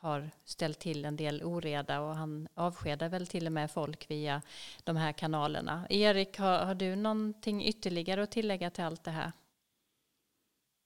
[0.00, 4.42] har ställt till en del oreda och han avskedar väl till och med folk via
[4.84, 5.86] de här kanalerna.
[5.90, 9.32] Erik, har, har du någonting ytterligare att tillägga till allt det här?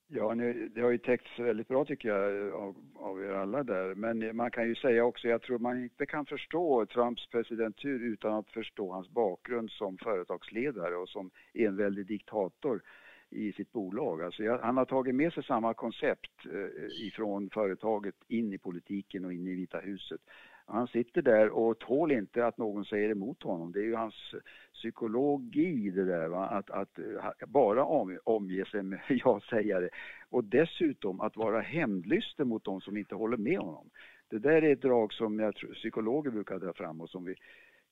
[0.07, 3.94] Ja, nu, det har ju täckts väldigt bra tycker jag av, av er alla där.
[3.94, 8.35] Men man kan ju säga också, jag tror man inte kan förstå Trumps presidentur utan
[8.35, 12.83] att förstå hans bakgrund som företagsledare och som enväldig diktator
[13.30, 14.22] i sitt bolag.
[14.22, 19.24] Alltså jag, han har tagit med sig samma koncept eh, ifrån företaget in i politiken
[19.24, 20.20] och in i Vita huset.
[20.66, 23.72] Han sitter där och tål inte att någon säger emot honom.
[23.72, 24.34] Det är ju hans
[24.72, 26.46] psykologi det där, va?
[26.46, 29.88] Att, att eh, bara om, omge sig med ja-sägare.
[30.30, 33.90] Och dessutom att vara hämndlysten mot de som inte håller med honom.
[34.28, 37.34] Det där är ett drag som jag tror, psykologer brukar dra fram och som vi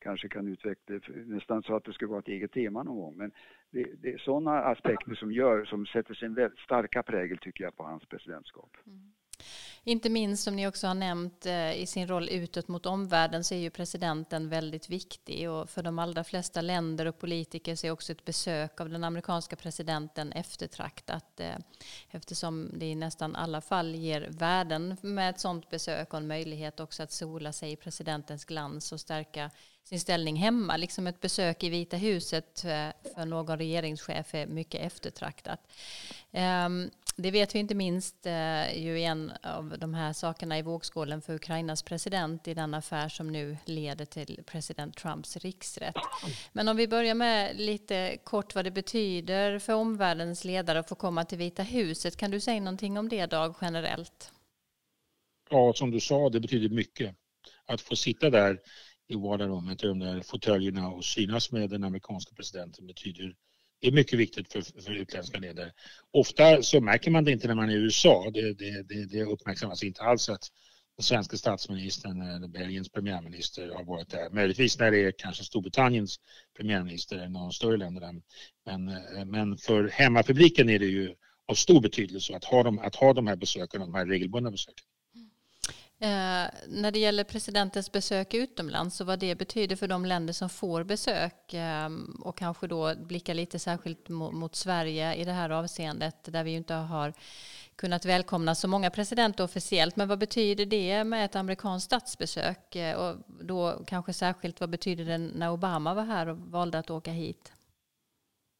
[0.02, 3.16] kanske kan utveckla nästan så att det ska vara ett eget tema någon gång.
[3.16, 3.32] Men
[3.70, 7.76] det, det är sådana aspekter som gör, som sätter sin väldigt starka prägel tycker jag
[7.76, 8.76] på hans presidentskap.
[8.86, 9.12] Mm.
[9.84, 13.54] Inte minst som ni också har nämnt eh, i sin roll utåt mot omvärlden så
[13.54, 17.90] är ju presidenten väldigt viktig och för de allra flesta länder och politiker så är
[17.90, 21.56] också ett besök av den amerikanska presidenten eftertraktat eh,
[22.10, 26.80] eftersom det i nästan alla fall ger värden med ett sådant besök och en möjlighet
[26.80, 29.50] också att sola sig i presidentens glans och stärka
[29.84, 30.76] sin ställning hemma.
[30.76, 35.60] Liksom ett besök i Vita huset eh, för någon regeringschef är mycket eftertraktat.
[36.32, 41.22] Ehm, det vet vi inte minst eh, ju en av de här sakerna i vågskålen
[41.22, 45.96] för Ukrainas president i den affär som nu leder till president Trumps riksrätt.
[46.52, 50.94] Men om vi börjar med lite kort vad det betyder för omvärldens ledare att få
[50.94, 52.16] komma till Vita huset.
[52.16, 54.32] Kan du säga någonting om det Dag generellt?
[55.50, 57.16] Ja, som du sa, det betyder mycket.
[57.66, 58.60] Att få sitta där
[59.12, 63.34] i vardagsrummet, i de där fåtöljerna och synas med den amerikanska presidenten betyder
[63.80, 65.72] det är mycket viktigt för, för utländska ledare.
[66.10, 68.30] Ofta så märker man det inte när man är i USA.
[68.34, 70.48] Det, det, det, det uppmärksammas inte alls att
[70.96, 74.30] den svenska statsministern eller Belgiens premiärminister har varit där.
[74.30, 76.20] Möjligtvis när det är kanske Storbritanniens
[76.56, 78.12] premiärminister eller någon större länderna.
[78.66, 78.84] Men,
[79.30, 81.14] men för hemmapubliken är det ju
[81.46, 84.84] av stor betydelse att ha de, att ha de här besöken, de här regelbundna besöken.
[86.02, 90.48] Eh, när det gäller presidentens besök utomlands och vad det betyder för de länder som
[90.48, 91.88] får besök eh,
[92.20, 96.50] och kanske då blicka lite särskilt mot, mot, Sverige i det här avseendet där vi
[96.50, 97.12] ju inte har
[97.76, 99.96] kunnat välkomna så många presidenter officiellt.
[99.96, 102.76] Men vad betyder det med ett amerikanskt statsbesök?
[102.76, 106.90] Eh, och då kanske särskilt vad betyder det när Obama var här och valde att
[106.90, 107.52] åka hit?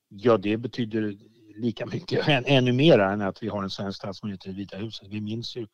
[0.09, 1.16] Ja, det betyder
[1.57, 5.09] lika mycket, än, ännu mer än att vi har en svensk statsminister i Vita huset.
[5.09, 5.66] Vi minns ju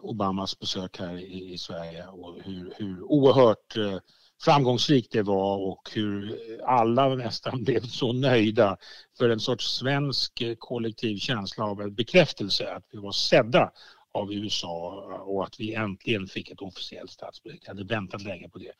[0.00, 3.98] Obamas besök här i, i Sverige och hur, hur oerhört eh,
[4.44, 8.76] framgångsrikt det var och hur alla nästan blev så nöjda
[9.18, 13.70] för en sorts svensk eh, kollektiv känsla av bekräftelse att vi var sedda
[14.16, 14.88] av USA
[15.26, 17.60] och att vi äntligen fick ett officiellt statsbesök.
[17.62, 18.72] Jag hade väntat länge på det.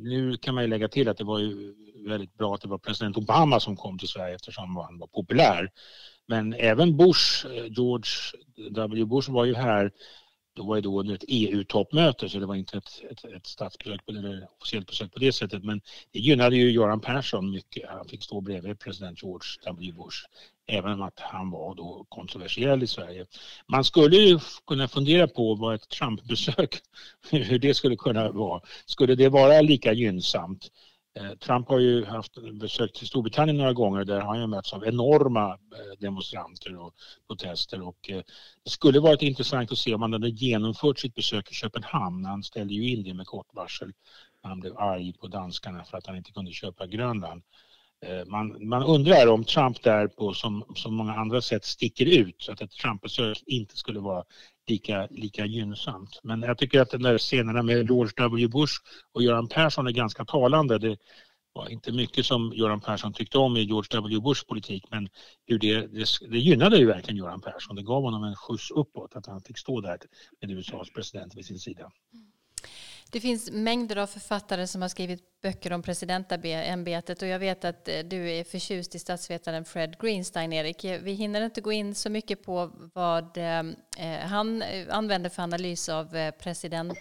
[0.00, 1.74] Nu kan man ju lägga till att det var ju
[2.08, 5.70] väldigt bra att det var president Obama som kom till Sverige eftersom han var populär.
[6.26, 8.10] Men även Bush, eh, George
[8.70, 9.92] W Bush var ju här
[10.58, 14.00] det var det då under ett EU-toppmöte så det var inte ett, ett, ett statsbesök
[14.08, 15.80] eller officiellt besök på det sättet men
[16.12, 17.88] det gynnade ju Göran Persson mycket.
[17.88, 20.24] Han fick stå bredvid president George W Bush
[20.66, 23.26] även om att han var då kontroversiell i Sverige.
[23.66, 26.78] Man skulle ju kunna fundera på vad ett Trump-besök,
[27.30, 28.60] hur det skulle kunna vara.
[28.86, 30.70] Skulle det vara lika gynnsamt?
[31.14, 34.72] Eh, Trump har ju haft besök till Storbritannien några gånger där har han ju mötts
[34.72, 36.94] av enorma eh, demonstranter och
[37.26, 38.22] protester och eh,
[38.64, 42.24] det skulle varit intressant att se om han hade genomfört sitt besök i Köpenhamn.
[42.24, 43.92] Han ställde ju in det med kort varsel.
[44.42, 47.42] Han blev arg på danskarna för att han inte kunde köpa Grönland.
[48.06, 52.34] Eh, man, man undrar om Trump där på som, som många andra sätt sticker ut
[52.38, 54.24] så att ett Trump-besök inte skulle vara
[54.68, 56.20] lika, lika gynnsamt.
[56.22, 58.74] Men jag tycker att den där scenerna med George W Bush
[59.12, 60.78] och Göran Persson är ganska talande.
[60.78, 60.96] Det
[61.52, 65.08] var inte mycket som Göran Persson tyckte om i George W Bushs politik men
[65.46, 67.76] hur det, det, det gynnade ju verkligen Göran Persson.
[67.76, 69.98] Det gav honom en skjuts uppåt att han fick stå där
[70.40, 71.90] med USAs president vid sin sida.
[72.12, 72.32] Mm.
[73.10, 77.88] Det finns mängder av författare som har skrivit böcker om presidentämbetet och jag vet att
[77.88, 80.84] eh, du är förtjust i statsvetaren Fred Greenstein, Erik.
[80.84, 83.58] Vi hinner inte gå in så mycket på vad eh,
[83.98, 86.98] eh, han använder för analys av president,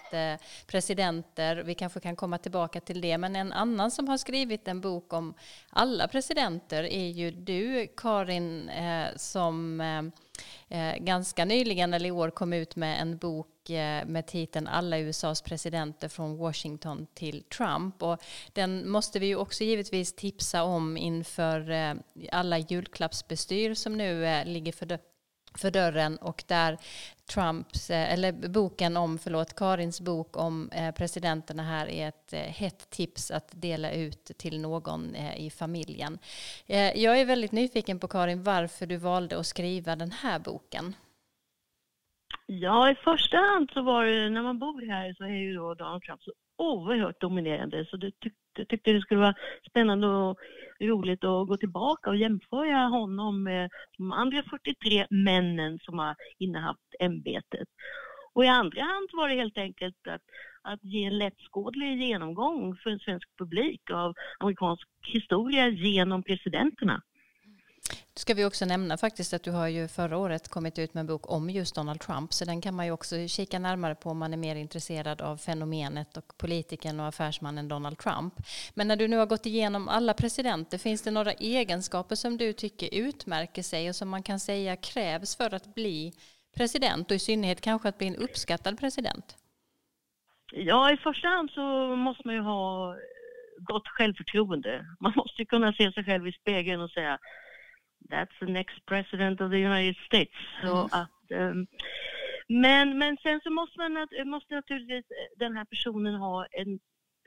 [0.68, 1.56] presidenter.
[1.56, 3.18] Vi kanske kan komma tillbaka till det.
[3.18, 5.34] Men en annan som har skrivit en bok om
[5.70, 8.72] alla presidenter är ju du, Karin,
[9.16, 10.12] som
[10.98, 15.42] ganska nyligen eller i år kom ut med en bok Eh, med titeln Alla USAs
[15.42, 18.04] presidenter från Washington till Trump.
[18.04, 18.22] Och
[18.54, 21.94] den måste vi ju också givetvis tipsa om inför eh,
[22.32, 25.00] alla julklappsbestyr som nu eh, ligger för
[25.56, 26.78] för dörren och där
[27.26, 33.48] Trumps, eller boken om, förlåt, Karins bok om presidenterna här är ett hett tips att
[33.52, 36.20] dela ut till någon i familjen.
[36.96, 40.96] Jag är väldigt nyfiken på Karin varför du valde att skriva den här boken.
[42.46, 45.74] Ja, i första hand så var det, när man bor här så är ju då
[45.74, 49.36] Donald Trump så oerhört dominerande så du tyckte, jag tyckte det skulle vara
[49.70, 50.38] spännande och
[50.80, 56.96] roligt att gå tillbaka och jämföra honom med de andra 43 männen som har innehaft
[57.00, 57.68] ämbetet.
[58.34, 60.22] Och i andra hand var det helt enkelt att,
[60.62, 67.02] att ge en lättskådlig genomgång för en svensk publik av amerikansk historia genom presidenterna
[68.16, 71.08] ska vi också nämna faktiskt att du har ju förra året kommit ut med en
[71.08, 74.18] bok om just Donald Trump så den kan man ju också kika närmare på om
[74.18, 78.34] man är mer intresserad av fenomenet och politikern och affärsmannen Donald Trump.
[78.74, 82.54] Men när du nu har gått igenom alla presidenter, finns det några egenskaper som du
[82.54, 86.14] tycker utmärker sig och som man kan säga krävs för att bli
[86.58, 89.38] president och i synnerhet kanske att bli en uppskattad president?
[90.52, 92.96] Ja, i första hand så måste man ju ha
[93.58, 94.86] gott självförtroende.
[95.00, 97.20] Man måste kunna se sig själv i spegeln och säga
[98.10, 100.32] that's the next president of the United States.
[100.62, 100.86] Så mm.
[100.92, 101.68] att, um,
[102.50, 105.06] men, men sen så måste, man, måste naturligtvis
[105.36, 106.80] den här personen ha en,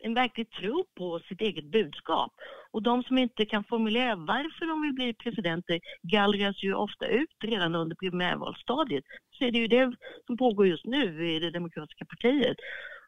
[0.03, 2.33] en verklig tro på sitt eget budskap.
[2.71, 7.31] Och de som inte kan formulera varför de vill bli presidenter gallras ju ofta ut
[7.45, 9.05] redan under primärvalsstadiet.
[9.31, 9.93] Så är det ju det
[10.27, 12.57] som pågår just nu i det demokratiska partiet.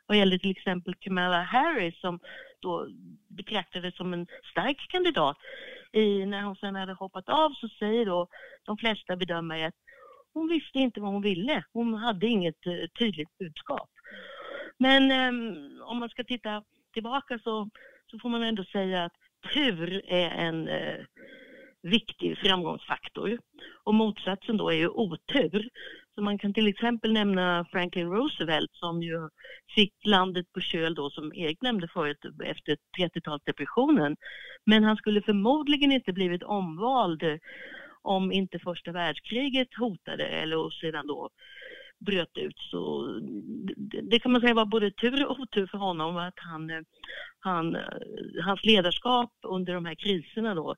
[0.07, 2.18] Vad gäller till exempel Kamala Harris som
[2.61, 2.88] då
[3.29, 5.37] betraktades som en stark kandidat
[5.92, 8.28] i, när hon sen hade hoppat av så säger då
[8.64, 9.74] de flesta bedömare att
[10.35, 11.64] hon visste inte vad hon ville.
[11.73, 13.90] Hon hade inget eh, tydligt budskap.
[14.79, 17.71] Men um, om man ska titta tillbaka så,
[18.10, 19.12] så får man ändå säga att
[19.54, 21.04] tur är en uh,
[21.83, 23.38] viktig framgångsfaktor.
[23.85, 25.69] Och motsatsen då är ju otur.
[26.15, 29.29] Så man kan till exempel nämna Franklin Roosevelt som ju
[29.75, 34.17] fick landet på köl då som Erik nämnde förut efter 30-talsdepressionen.
[34.65, 37.23] Men han skulle förmodligen inte blivit omvald
[38.02, 41.31] om inte första världskriget hotade eller sedan då
[41.98, 42.58] bröt ut.
[42.58, 43.06] Så
[43.77, 46.85] det, det, kan man säga var både tur och otur för honom att han,
[47.40, 47.77] han,
[48.44, 50.75] hans ledarskap under de här kriserna då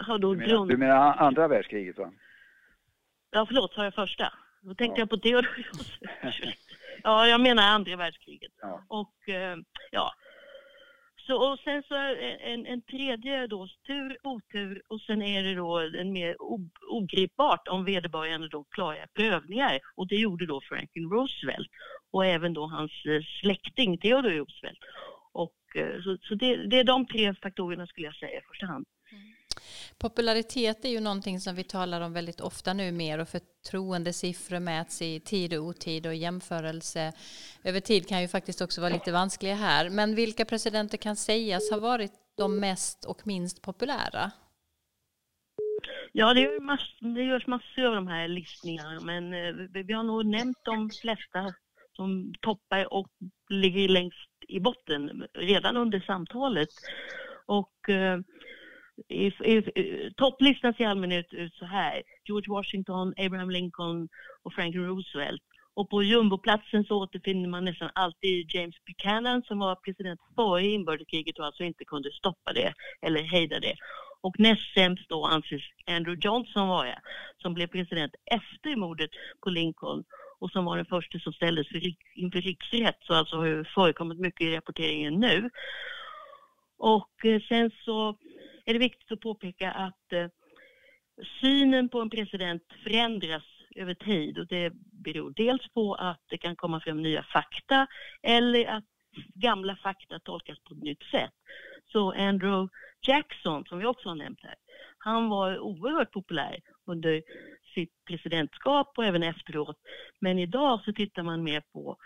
[0.00, 2.12] har då du, menar, du menar andra världskriget va?
[3.34, 4.32] Ja, förlåt, sa jag första?
[4.62, 5.02] Då tänkte ja.
[5.02, 5.48] jag på Theodor
[7.02, 8.52] Ja, jag menar andra världskriget.
[8.60, 8.84] Ja.
[8.88, 9.56] Och eh,
[9.90, 10.12] ja,
[11.26, 11.94] så, och sen så
[12.40, 16.36] en, en tredje då, tur, otur och sen är det då en mer
[16.90, 21.68] ogripbart om vederbörande då klarar prövningar och det gjorde då Franklin Roosevelt
[22.12, 24.78] och även då hans eh, släkting Theodore Roosevelt.
[25.32, 28.66] Och, eh, så så det, det är de tre faktorerna skulle jag säga i första
[28.66, 28.86] hand.
[29.98, 35.02] Popularitet är ju någonting som vi talar om väldigt ofta nu mer och förtroendesiffror mäts
[35.02, 37.12] i tid och otid och jämförelse
[37.64, 39.90] över tid kan ju faktiskt också vara lite vanskliga här.
[39.90, 44.30] Men vilka presidenter kan sägas ha varit de mest och minst populära?
[46.12, 50.26] Ja, det, mass, det görs massor av de här listningarna men eh, vi har nog
[50.26, 51.54] nämnt de flesta
[51.96, 53.08] som toppar och
[53.48, 56.68] ligger längst i botten redan under samtalet.
[57.46, 58.20] Och eh,
[59.08, 62.02] i, i, topplistan ser allmänhet ut så här.
[62.24, 64.08] George Washington, Abraham Lincoln
[64.42, 65.42] och Franklin Roosevelt.
[65.76, 71.38] Och på jumboplatsen så återfinner man nästan alltid James Buchanan som var president före inbördeskriget
[71.38, 73.76] och alltså inte kunde stoppa det eller hejda det.
[74.20, 76.98] Och näst sämst då anses Andrew Johnson vara,
[77.42, 80.04] som blev president efter mordet på Lincoln
[80.38, 81.66] och som var den första som ställdes
[82.14, 85.50] inför riksrätt, så alltså har förekommit mycket i rapporteringen nu.
[86.78, 88.16] Och eh, sen så
[88.64, 90.26] är det viktigt att påpeka att eh,
[91.40, 93.42] synen på en president förändras
[93.76, 94.72] över tid och det
[95.04, 97.86] beror dels på att det kan komma fram nya fakta
[98.22, 98.84] eller att
[99.34, 101.32] gamla fakta tolkas på ett nytt sätt.
[101.92, 102.68] Så Andrew
[103.06, 104.54] Jackson, som vi också har nämnt här,
[104.98, 107.22] han var oerhört populär under
[107.74, 109.76] sitt presidentskap och även efteråt.
[110.20, 111.96] Men idag så tittar man mer på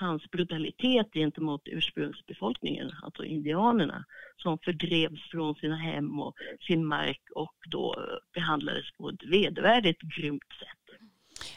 [0.00, 4.04] hans brutalitet gentemot ursprungsbefolkningen, alltså indianerna,
[4.36, 6.34] som fördrevs från sina hem och
[6.66, 10.80] sin mark och då eh, behandlades på ett vedervärdigt grymt sätt.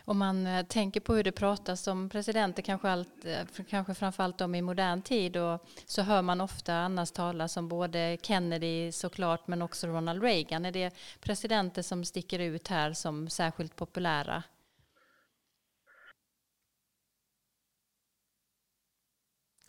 [0.06, 4.42] Om man eh, tänker på hur det pratas om presidenter, kanske, allt, eh, kanske framförallt
[4.42, 9.48] om i modern tid, och så hör man ofta annars talas om både Kennedy såklart,
[9.48, 10.66] men också Ronald Reagan.
[10.66, 14.44] Är det presidenter som sticker ut här som särskilt populära?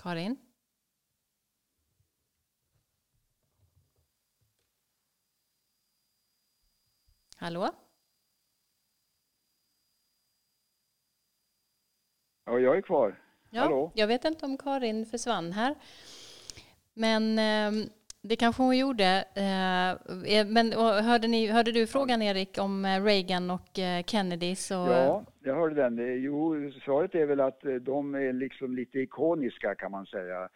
[0.05, 0.37] Karin?
[7.37, 7.71] Hallå?
[12.45, 13.23] Ja, jag är kvar.
[13.51, 13.93] Ja, Hallå?
[13.95, 15.75] Jag vet inte om Karin försvann här.
[16.95, 17.89] Men eh,
[18.29, 19.25] det kanske hon gjorde.
[19.35, 19.91] Eh,
[20.37, 20.73] eh, men
[21.05, 24.55] hörde, ni, hörde du frågan Erik om eh, Reagan och Kennedy?
[24.55, 24.75] Så...
[24.75, 26.23] Ja, jag hörde den.
[26.23, 30.49] Jo, svaret är väl att de är liksom lite ikoniska kan man säga.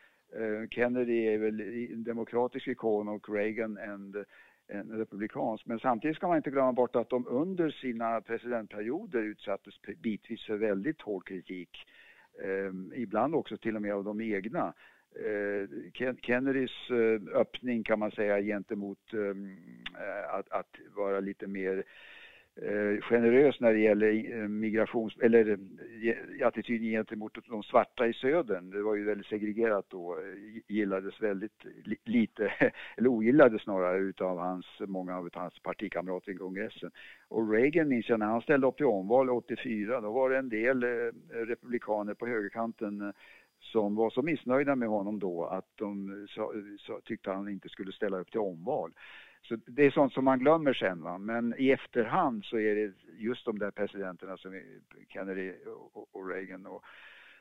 [0.71, 4.25] Kennedy är väl en demokratisk ikon och Reagan en,
[4.69, 5.67] en republikansk.
[5.67, 10.57] Men samtidigt ska man inte glömma bort att de under sina presidentperioder utsattes bitvis för
[10.57, 11.71] väldigt hård kritik.
[12.95, 14.75] ibland också till och med av de egna.
[15.17, 15.69] Eh,
[16.23, 19.57] Kennedys eh, öppning kan man säga gentemot ehm,
[19.95, 21.85] eh, att, att vara lite mer
[22.57, 25.59] eh, generös när det gäller migrations eller
[26.45, 28.71] attityden gentemot de svarta i södern.
[28.71, 30.19] Det var ju väldigt segregerat då,
[30.69, 31.65] gillades väldigt
[32.05, 32.53] lite,
[32.97, 36.91] eller ogillades snarare utav hans, många av hans partikamrater i kongressen.
[37.29, 40.49] Och Reagan minns jag när han ställde upp till omval 84, då var det en
[40.49, 40.85] del
[41.31, 43.13] republikaner på högerkanten
[43.73, 47.93] som var så missnöjda med honom då att de så, så, tyckte han inte skulle
[47.93, 48.93] ställa upp till omval.
[49.43, 51.19] Så det är sånt som man glömmer sen va?
[51.19, 54.61] men i efterhand så är det just de där presidenterna som
[55.09, 55.53] Kennedy
[56.13, 56.85] och, Reagan och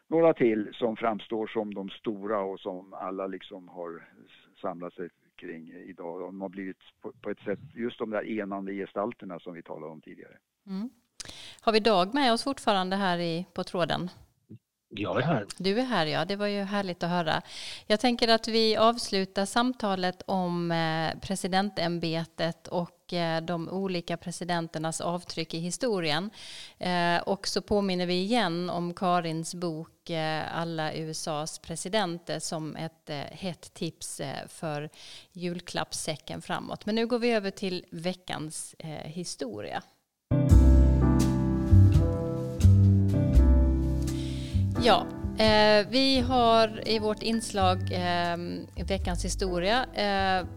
[0.07, 4.03] några till som framstår som de stora och som alla liksom har
[4.61, 6.21] samlat sig kring idag.
[6.21, 9.91] De har blivit på, på ett sätt just de där enande gestalterna som vi talade
[9.91, 10.37] om tidigare.
[10.67, 10.89] Mm.
[11.61, 14.09] Har vi Dag med oss fortfarande här i, på tråden?
[14.89, 15.45] Jag är här.
[15.57, 16.25] Du är här, ja.
[16.25, 17.41] Det var ju härligt att höra.
[17.87, 25.53] Jag tänker att vi avslutar samtalet om eh, presidentämbetet och eh, de olika presidenternas avtryck
[25.53, 26.29] i historien.
[26.77, 29.91] Eh, och så påminner vi igen om Karins bok
[30.51, 34.89] Alla USAs presidenter som ett hett tips för
[35.31, 36.85] julklappssäcken framåt.
[36.85, 39.83] Men nu går vi över till veckans historia.
[44.83, 45.07] Ja,
[45.37, 48.37] eh, vi har i vårt inslag eh,
[48.87, 50.47] Veckans historia eh,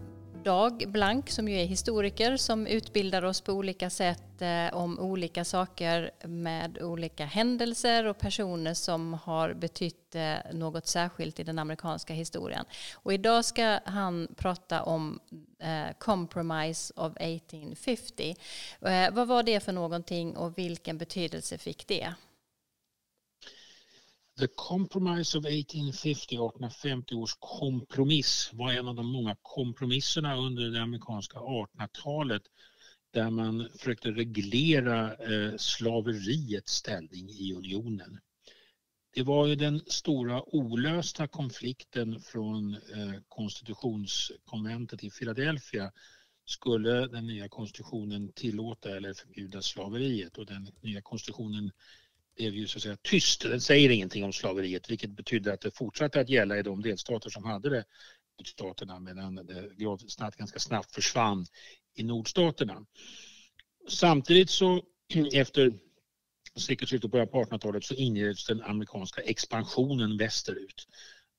[0.43, 5.45] Dag Blank som ju är historiker som utbildar oss på olika sätt eh, om olika
[5.45, 12.13] saker med olika händelser och personer som har betytt eh, något särskilt i den amerikanska
[12.13, 12.65] historien.
[12.95, 15.19] Och idag ska han prata om
[15.59, 18.35] eh, Compromise of 1850.
[18.81, 22.13] Eh, vad var det för någonting och vilken betydelse fick det?
[24.41, 30.81] The Compromise of 1850, 1850 års kompromiss, var en av de många kompromisserna under det
[30.81, 32.41] amerikanska 1800-talet
[33.13, 38.19] där man försökte reglera eh, slaveriets ställning i unionen.
[39.13, 45.91] Det var ju den stora olösta konflikten från eh, konstitutionskonventet i Philadelphia.
[46.45, 50.37] Skulle den nya konstitutionen tillåta eller förbjuda slaveriet?
[50.37, 51.71] Och den nya konstitutionen
[52.41, 53.41] blev ju så att säga tyst.
[53.41, 57.29] Den säger ingenting om slaveriet vilket betydde att det fortsatte att gälla i de delstater
[57.29, 57.85] som hade det
[58.45, 61.45] staterna medan det snabbt, ganska snabbt försvann
[61.95, 62.85] i nordstaterna.
[63.89, 64.83] Samtidigt så
[65.33, 65.73] efter
[66.55, 70.87] sekelskiftet och början på 1800-talet så inleddes den amerikanska expansionen västerut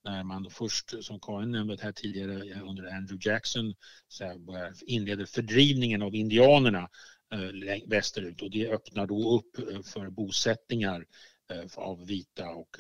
[0.05, 3.75] när man först, som Karin nämnde här tidigare under Andrew Jackson,
[4.09, 4.41] så
[4.87, 6.89] inleder fördrivningen av indianerna
[7.33, 11.07] Eh, västerut och det öppnar då upp eh, för bosättningar
[11.51, 12.77] eh, av vita och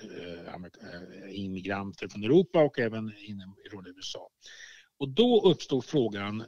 [1.30, 3.57] immigranter från Europa och även inom
[3.98, 4.28] USA.
[4.98, 6.44] Och då uppstår frågan,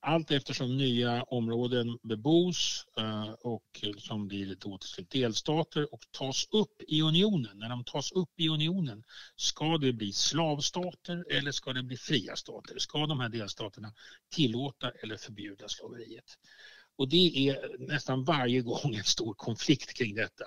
[0.00, 2.86] allt eftersom nya områden bebos
[3.42, 7.58] och som blir då till slut delstater och tas upp i unionen.
[7.58, 9.04] När de tas upp i unionen,
[9.36, 12.78] ska det bli slavstater eller ska det bli fria stater?
[12.78, 13.94] Ska de här delstaterna
[14.34, 16.38] tillåta eller förbjuda slaveriet?
[16.96, 20.44] Och det är nästan varje gång en stor konflikt kring detta.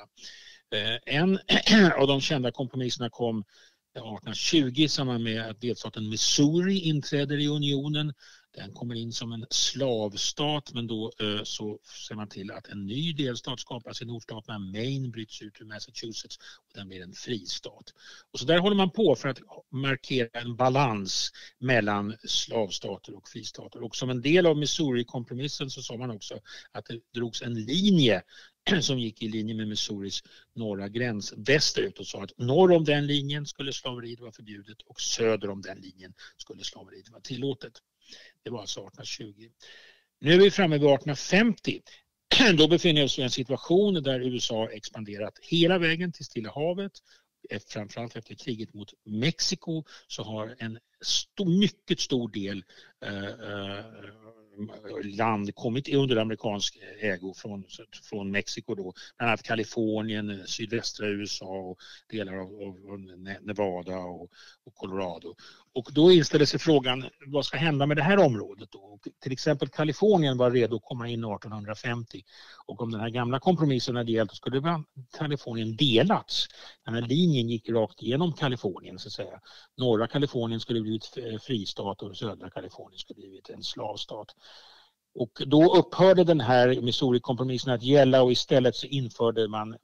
[0.76, 1.39] Eh, en
[1.98, 8.14] av de kända kompromisserna kom 1820 i samband med att delstaten Missouri inträder i unionen.
[8.56, 12.86] Den kommer in som en slavstat men då eh, så ser man till att en
[12.86, 14.60] ny delstat skapas i nordstaterna.
[14.60, 17.93] Maine bryts ut ur Massachusetts och den blir en fristat.
[18.32, 19.39] Och så där håller man på för att
[19.72, 23.84] markera en balans mellan slavstater och fristater.
[23.84, 26.39] Och som en del av Missouri-kompromissen så sa man också
[26.72, 28.24] att det drogs en linje
[28.82, 33.08] som gick i linje med Missouris norra gräns västerut och sa att norr om den
[33.08, 37.82] linjen skulle slaveriet vara förbjudet och söder om den linjen skulle slaveriet vara tillåtet.
[38.43, 39.49] Det var alltså 1820.
[40.20, 41.82] Nu är vi framme vid 1850.
[42.58, 46.91] Då befinner vi oss i en situation där USA expanderat hela vägen till Stilla havet.
[47.68, 52.64] Framförallt efter kriget mot Mexiko så har en stor, mycket stor del
[53.06, 53.86] eh, eh
[55.03, 57.66] land kommit under amerikansk ägo från,
[58.10, 61.78] från Mexiko då, bland annat Kalifornien, sydvästra USA och
[62.10, 62.47] delar av,
[62.91, 62.99] av
[63.41, 64.32] Nevada och,
[64.64, 65.36] och, Colorado.
[65.76, 69.00] Och då inställer sig frågan, vad ska hända med det här området då?
[69.22, 72.24] Till exempel Kalifornien var redo att komma in 1850
[72.66, 74.84] och om den här gamla kompromissen hade gällt så skulle
[75.18, 76.48] Kalifornien delats.
[76.86, 79.40] Den här linjen gick rakt igenom Kalifornien så att säga.
[79.78, 84.36] Norra Kalifornien skulle blivit fristat och södra Kalifornien skulle blivit en slavstat.
[85.16, 89.78] Och då upphörde den här Missouri-kompromissen att gälla och istället så införde man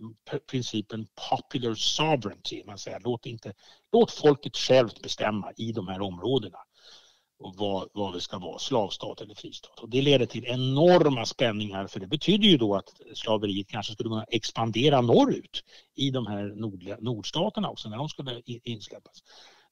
[0.52, 2.64] principen popular sovereignty.
[2.66, 3.54] Man säger låt, inte,
[3.92, 6.58] låt folket självt bestämma i de här områdena
[7.40, 9.80] och vad, vad det ska vara, slavstat eller fristat.
[9.80, 14.10] Och det leder till enorma spänningar för det betyder ju då att slaveriet kanske skulle
[14.10, 15.64] kunna expandera norrut
[15.96, 19.24] i de här nordliga, nordstaterna också när de skulle insläppas.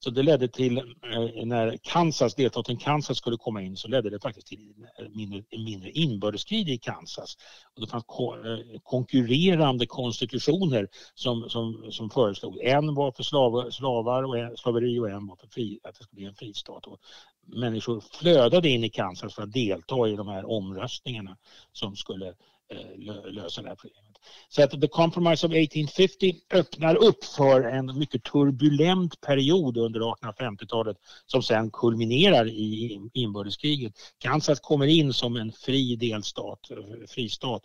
[0.03, 4.19] Så det ledde till, eh, när Kansas, delstaten Kansas skulle komma in så ledde det
[4.19, 4.73] faktiskt till
[5.09, 7.37] mindre, mindre inbördeskrig i Kansas.
[7.75, 12.59] Och det fanns eh, konkurrerande konstitutioner som, som, som föreslog.
[12.61, 16.03] En var för slav, slavar och en, slaveri och en var för fri, att det
[16.03, 16.87] skulle bli en fristat.
[16.87, 16.99] Och
[17.45, 21.37] människor flödade in i Kansas för att delta i de här omröstningarna
[21.71, 22.27] som skulle
[22.73, 24.08] eh, lösa det här problemet.
[24.49, 30.97] Så att The Compromise of 1850 öppnar upp för en mycket turbulent period under 1850-talet
[31.25, 33.93] som sen kulminerar i inbördeskriget.
[34.17, 36.59] Kansas kommer in som en fri delstat,
[37.07, 37.63] fristat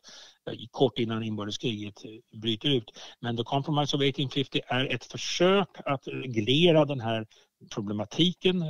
[0.51, 2.93] eh, kort innan inbördeskriget eh, bryter ut.
[3.21, 7.27] Men The Compromise of 1850 är ett försök att reglera den här
[7.71, 8.65] problematiken,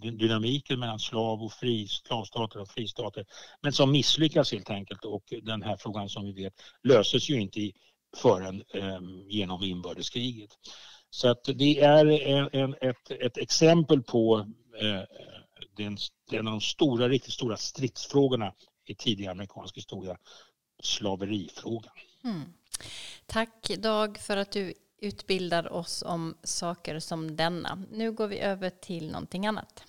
[0.00, 3.26] dynamiken mellan slav och fri, slavstater och fristater,
[3.60, 7.72] men som misslyckas helt enkelt och den här frågan som vi vet löses ju inte
[8.16, 10.50] förrän eh, genom inbördeskriget.
[11.10, 14.38] Så att det är en, en, ett, ett exempel på
[14.80, 15.02] eh,
[15.76, 15.96] den,
[16.32, 18.52] en av de stora, riktigt stora stridsfrågorna
[18.86, 20.16] i tidig amerikansk historia,
[20.82, 21.92] slaverifrågan.
[22.24, 22.52] Mm.
[23.26, 27.82] Tack Dag för att du utbildar oss om saker som denna.
[27.92, 29.84] Nu går vi över till någonting annat.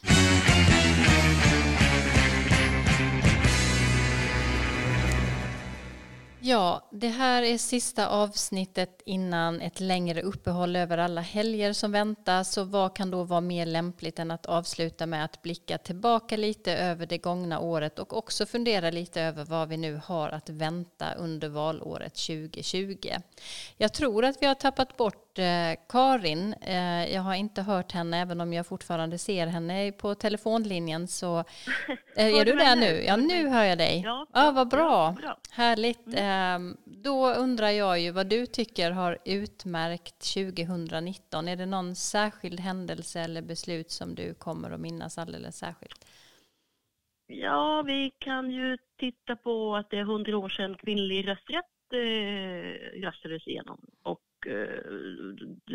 [6.46, 12.44] Ja, det här är sista avsnittet innan ett längre uppehåll över alla helger som väntar.
[12.44, 16.74] Så vad kan då vara mer lämpligt än att avsluta med att blicka tillbaka lite
[16.74, 21.14] över det gångna året och också fundera lite över vad vi nu har att vänta
[21.14, 23.10] under valåret 2020.
[23.78, 26.54] Jag tror att vi har tappat bort eh, Karin.
[26.54, 31.08] Eh, jag har inte hört henne även om jag fortfarande ser henne på telefonlinjen.
[31.08, 31.46] Så eh,
[32.40, 33.04] är du där nu?
[33.04, 34.02] Ja, nu hör jag dig.
[34.06, 35.12] Ja, ja vad bra.
[35.12, 35.38] bra.
[35.52, 36.08] Härligt.
[36.08, 36.20] Mm.
[36.24, 41.48] Ehm, då undrar jag ju vad du tycker har utmärkt 2019.
[41.48, 46.06] Är det någon särskild händelse eller beslut som du kommer att minnas alldeles särskilt?
[47.28, 53.02] Ja, vi kan ju titta på att det är hundra år sedan kvinnlig rösträtt eh,
[53.02, 53.80] röstades igenom.
[54.04, 54.78] Och Eh,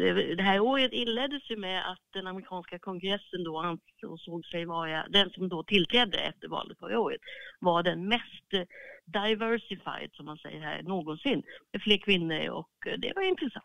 [0.07, 5.09] eh, det här året inleddes ju med att den amerikanska kongressen då ansåg sig vara,
[5.09, 7.21] den som då tillträdde efter valet förra året,
[7.59, 8.69] var den mest
[9.05, 11.43] diversified, som man säger här, någonsin.
[11.73, 13.65] Med fler kvinnor och eh, det var intressant.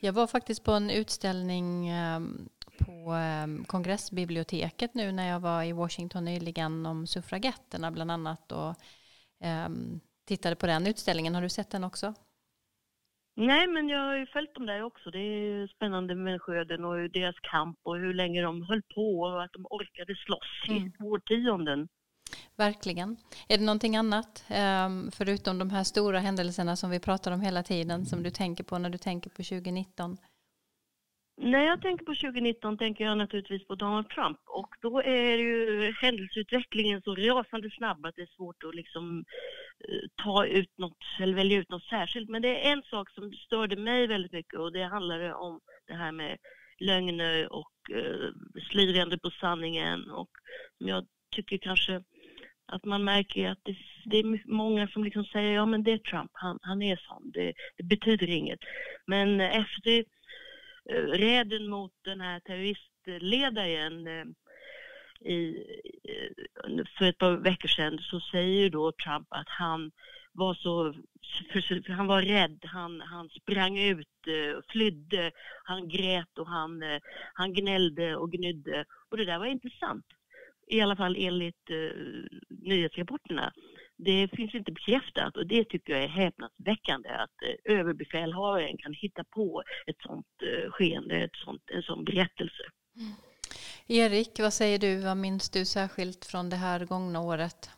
[0.00, 5.72] Jag var faktiskt på en utställning ehm, på ehm, kongressbiblioteket nu när jag var i
[5.72, 8.74] Washington nyligen om suffragetterna bland annat och
[9.40, 11.34] ehm, tittade på den utställningen.
[11.34, 12.14] Har du sett den också?
[13.46, 15.10] Nej, men jag har ju följt dem där också.
[15.10, 19.52] Det är spännande människoöden och deras kamp och hur länge de höll på och att
[19.52, 20.86] de orkade slåss mm.
[20.86, 21.88] i årtionden.
[22.56, 23.16] Verkligen.
[23.48, 27.62] Är det någonting annat, ehm, förutom de här stora händelserna som vi pratar om hela
[27.62, 30.16] tiden, som du tänker på när du tänker på 2019?
[31.42, 35.92] När jag tänker på 2019 tänker jag naturligtvis på Donald Trump och då är ju
[36.02, 39.24] händelseutvecklingen så rasande snabb att det är svårt att liksom
[39.88, 42.28] eh, ta ut något eller välja ut något särskilt.
[42.28, 45.94] Men det är en sak som störde mig väldigt mycket och det handlade om det
[45.94, 46.36] här med
[46.78, 48.30] lögner och eh,
[48.70, 50.30] slirande på sanningen och
[50.78, 52.02] jag tycker kanske
[52.66, 55.98] att man märker att det, det, är många som liksom säger ja men det är
[55.98, 58.60] Trump, han, han är sån, det, det betyder inget.
[59.06, 60.04] Men eh, efter
[60.88, 64.24] räden mot den här terroristledaren eh,
[65.32, 65.64] i,
[66.04, 69.90] eh, för ett par veckor sedan så säger då Trump att han
[70.32, 70.94] var så,
[71.88, 75.30] han var rädd, han, han sprang ut, eh, flydde,
[75.64, 76.82] han grät och han,
[77.34, 78.84] han gnällde och gnydde.
[79.10, 80.06] Och det där var inte sant,
[80.70, 83.52] i alla fall enligt uh, nyhetsrapporterna
[84.04, 89.24] det finns inte bekräftat och det tycker jag är häpnadsväckande att eh, överbefälhavaren kan hitta
[89.24, 92.62] på ett sånt eh, skeende, ett sånt, en sån berättelse.
[92.96, 93.12] Mm.
[93.86, 95.04] Erik, vad säger du?
[95.04, 97.70] Vad minns du särskilt från det här gångna året?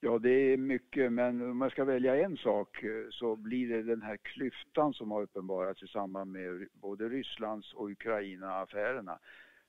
[0.00, 3.82] Ja, det är mycket, men om jag ska välja en sak eh, så blir det
[3.82, 9.18] den här klyftan som har uppenbarats i samband med både Rysslands och Ukraina-affärerna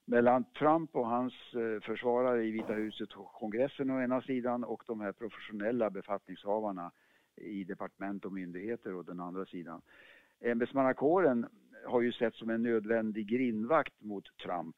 [0.05, 4.83] mellan Trump och hans eh, försvarare i Vita huset och kongressen å ena sidan och
[4.87, 6.91] de här professionella befattningshavarna
[7.35, 9.81] i departement och myndigheter å den andra sidan.
[10.41, 11.45] Ämbetsmannakåren
[11.85, 14.75] har ju sett som en nödvändig grindvakt mot Trump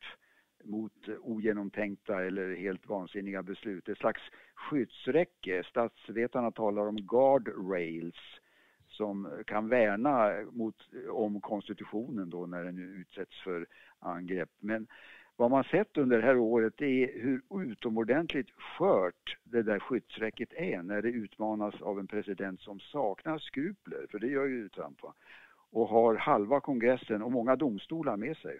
[0.63, 3.89] mot ogenomtänkta eller helt vansinniga beslut.
[3.89, 4.21] Ett slags
[4.55, 5.63] skyddsräcke.
[5.63, 8.15] Statsvetarna talar om guardrails rails
[8.97, 10.75] som kan värna mot,
[11.09, 13.65] om konstitutionen då när den utsätts för
[13.99, 14.49] angrepp.
[14.59, 14.87] Men
[15.35, 20.83] vad man sett under det här året är hur utomordentligt skört det där skyddsräcket är
[20.83, 25.13] när det utmanas av en president som saknar skrupler, för det gör ju Trump va?
[25.75, 28.59] och har halva kongressen och många domstolar med sig.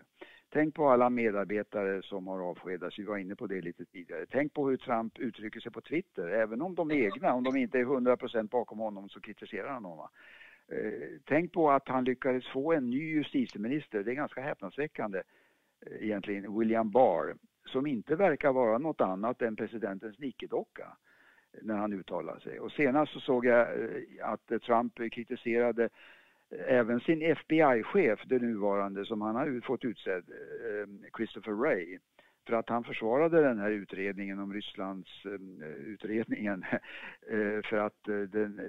[0.55, 4.25] Tänk på alla medarbetare som har avskedats, vi var inne på det lite tidigare.
[4.31, 7.55] Tänk på hur Trump uttrycker sig på Twitter, även om de är egna, om de
[7.55, 10.07] inte är 100% bakom honom så kritiserar han honom.
[10.67, 15.21] Eh, tänk på att han lyckades få en ny justitieminister, det är ganska häpnadsväckande
[15.85, 17.35] eh, egentligen, William Barr,
[17.65, 20.97] som inte verkar vara något annat än presidentens nickedocka
[21.61, 22.59] när han uttalar sig.
[22.59, 25.89] Och senast så såg jag eh, att Trump kritiserade
[26.67, 31.99] även sin FBI-chef, den nuvarande, som han har fått utsedd, eh, Christopher Wray,
[32.47, 36.63] för att han försvarade den här utredningen om Rysslands eh, utredningen
[37.29, 38.59] eh, för att, den,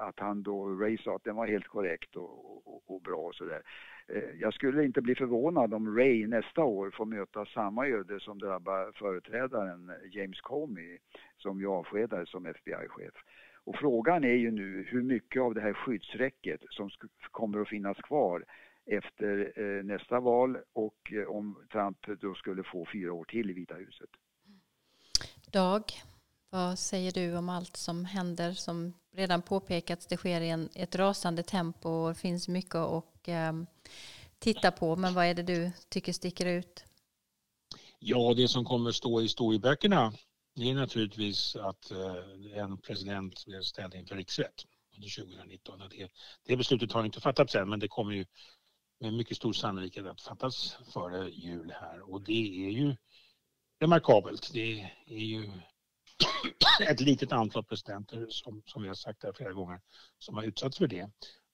[0.00, 3.34] att han då, Ray sa att den var helt korrekt och, och, och bra och
[3.34, 3.62] sådär.
[4.40, 8.92] Jag skulle inte bli förvånad om Ray nästa år får möta samma öde som drabbar
[8.94, 10.98] företrädaren James Comey
[11.36, 13.14] som ju avskedades som FBI-chef.
[13.68, 16.90] Och frågan är ju nu hur mycket av det här skyddsräcket som
[17.30, 18.44] kommer att finnas kvar
[18.86, 23.52] efter eh, nästa val och eh, om Trump då skulle få fyra år till i
[23.52, 24.10] Vita huset.
[25.52, 25.82] Dag,
[26.50, 28.52] vad säger du om allt som händer?
[28.52, 33.28] Som redan påpekats, det sker i en, ett rasande tempo och det finns mycket att
[33.28, 33.52] eh,
[34.38, 34.96] titta på.
[34.96, 36.84] Men vad är det du tycker sticker ut?
[37.98, 40.12] Ja, det som kommer stå i historieböckerna
[40.58, 42.16] det är naturligtvis att eh,
[42.54, 44.64] en president blir ställd inför riksrätt
[44.96, 45.82] under 2019.
[45.90, 46.08] Det,
[46.46, 48.26] det beslutet har inte fattats än men det kommer ju
[49.00, 52.96] med mycket stor sannolikhet att fattas före jul här och det är ju
[53.80, 54.52] remarkabelt.
[54.52, 55.50] Det är ju
[56.88, 59.80] ett litet antal presidenter som, som vi har sagt här flera gånger
[60.18, 61.10] som har utsatts för det.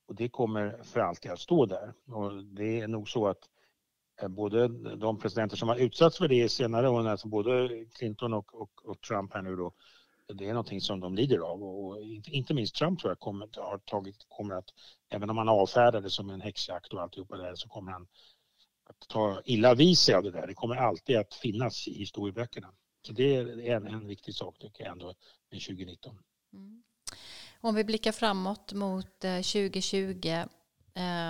[0.06, 1.94] Och det kommer för alltid att stå där.
[2.06, 3.48] Och det är nog så att
[4.22, 8.54] Eh, både de presidenter som har utsatts för det senare åren, alltså både Clinton och,
[8.54, 9.72] och, och, Trump här nu då,
[10.34, 13.78] det är någonting som de lider av och inte minst Trump tror jag kommer, har
[13.78, 14.68] tagit, kommer att,
[15.10, 18.06] även om han avfärdar det som en häxjakt och alltihopa där så kommer han
[18.84, 20.46] att ta illa vid sig av det där.
[20.46, 22.72] Det kommer alltid att finnas i historieböckerna.
[23.06, 25.14] Så det är en, en viktig sak tycker jag ändå
[25.50, 26.18] med 2019.
[26.52, 26.82] Mm.
[27.60, 30.44] Om vi blickar framåt mot eh, 2020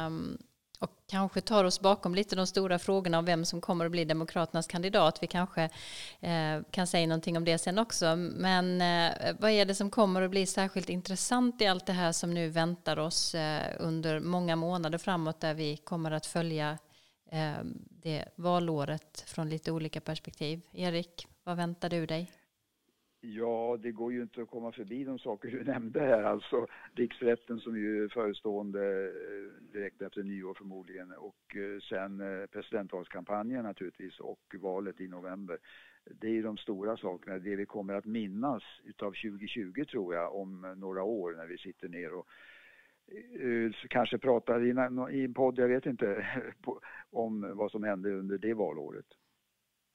[0.06, 0.38] um
[0.84, 4.04] och kanske tar oss bakom lite de stora frågorna om vem som kommer att bli
[4.04, 5.22] Demokraternas kandidat.
[5.22, 5.62] Vi kanske
[6.20, 8.16] eh, kan säga någonting om det sen också.
[8.16, 12.12] Men eh, vad är det som kommer att bli särskilt intressant i allt det här
[12.12, 16.78] som nu väntar oss eh, under många månader framåt där vi kommer att följa
[17.30, 17.52] eh,
[17.88, 20.60] det valåret från lite olika perspektiv?
[20.72, 22.32] Erik, vad väntar du dig?
[23.26, 26.22] Ja, det går ju inte att komma förbi de saker du nämnde här.
[26.22, 32.46] Alltså riksrätten som ju är förestående eh, direkt efter nyår förmodligen och eh, sen eh,
[32.46, 35.58] presidentvalskampanjen naturligtvis och valet i november.
[36.04, 40.34] Det är ju de stora sakerna, det vi kommer att minnas utav 2020 tror jag
[40.34, 42.28] om några år när vi sitter ner och
[43.88, 44.64] kanske pratar
[45.14, 46.26] i en podd, jag vet inte,
[47.10, 49.06] om vad som hände under det valåret.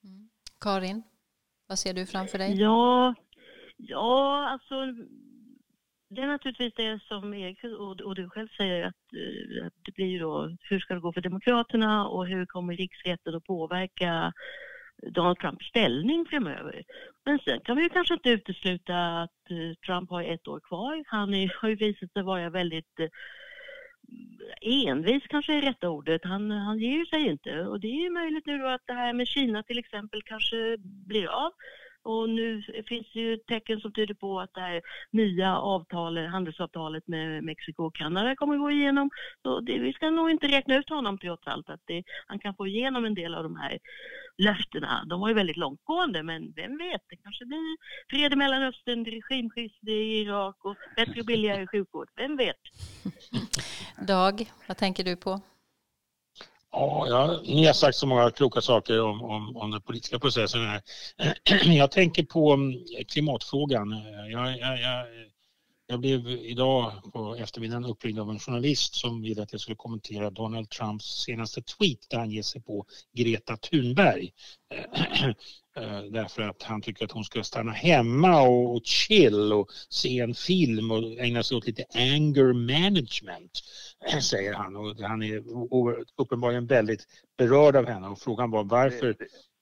[0.03, 0.29] Mm.
[0.59, 1.03] Karin?
[1.69, 2.61] Vad ser du framför dig?
[2.61, 3.15] Ja,
[3.77, 4.75] ja alltså
[6.09, 7.63] det är naturligtvis det som Erik
[8.05, 11.21] och, du själv säger att, eh, det blir ju då hur ska det gå för
[11.21, 14.33] Demokraterna och hur kommer riksrätten att påverka
[15.11, 16.83] Donald Trumps ställning framöver.
[17.25, 21.03] Men sen kan vi ju kanske inte utesluta att eh, Trump har ett år kvar.
[21.07, 23.07] Han är, har ju visat sig vara väldigt eh,
[24.61, 26.21] envis kanske är rätta ordet.
[26.23, 29.13] Han, han ger sig inte och det är ju möjligt nu då att det här
[29.13, 31.51] med Kina till exempel kanske blir av.
[32.03, 34.81] Och nu finns det ju tecken som tyder på att det här
[35.11, 39.09] nya avtalet, handelsavtalet med Mexiko och Kanada kommer att gå igenom.
[39.43, 42.55] Så det, vi ska nog inte räkna ut honom trots allt, att det, han kan
[42.55, 43.79] få igenom en del av de här
[44.37, 45.03] löftena.
[45.05, 47.77] De var ju väldigt långtgående, men vem vet, det kanske blir
[48.09, 52.09] fred i Mellanöstern, regimskifte i Irak och bättre och billigare sjukvård.
[52.15, 52.61] Vem vet?
[54.07, 55.41] Dag, vad tänker du på?
[56.71, 60.67] Ja, ja, ni har sagt så många kloka saker om, om, om den politiska processen
[60.67, 60.81] här.
[61.77, 62.73] Jag tänker på mm,
[63.07, 63.91] klimatfrågan.
[64.31, 65.05] Jag, jag, jag,
[65.91, 70.29] jag blev idag på eftermiddagen uppringd av en journalist som ville att jag skulle kommentera
[70.29, 74.33] Donald Trumps senaste tweet där han ger sig på Greta Thunberg.
[74.73, 75.25] Eh,
[75.77, 80.35] eh, därför att han tycker att hon ska stanna hemma och chill och se en
[80.35, 83.51] film och ägna sig åt lite anger management,
[84.21, 84.75] säger han.
[84.75, 85.43] Och han är
[86.17, 89.15] uppenbarligen väldigt berörd av henne och frågan var varför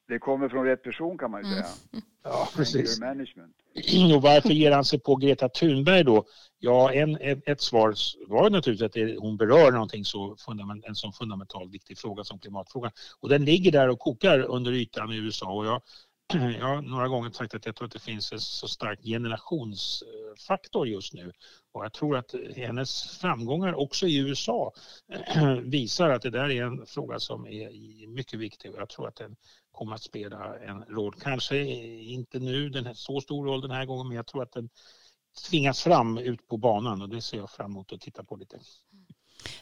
[0.08, 1.66] det kommer från rätt person kan man ju säga.
[1.94, 2.06] Mm.
[2.24, 3.00] Ja, precis.
[3.00, 3.56] Management.
[4.16, 6.26] Och varför ger han sig på Greta Thunberg då?
[6.60, 7.94] Ja, en, ett, svar
[8.28, 12.40] var naturligtvis att det, hon berör någonting så fundament, en så fundamental viktig fråga som
[12.40, 12.92] klimatfrågan.
[13.20, 15.82] Och den ligger där och kokar under ytan i USA och jag
[16.60, 20.88] jag har några gånger sagt att jag tror att det finns en så stark generationsfaktor
[20.88, 21.32] just nu.
[21.72, 24.74] Och jag tror att hennes framgångar också i USA
[25.64, 29.16] visar att det där är en fråga som är mycket viktig och jag tror att
[29.16, 29.36] den
[29.78, 31.14] kommer att spela en roll.
[31.14, 31.58] Kanske
[32.04, 34.70] inte nu den här, så stor roll den här gången men jag tror att den
[35.50, 38.60] tvingas fram ut på banan och det ser jag fram emot att titta på lite.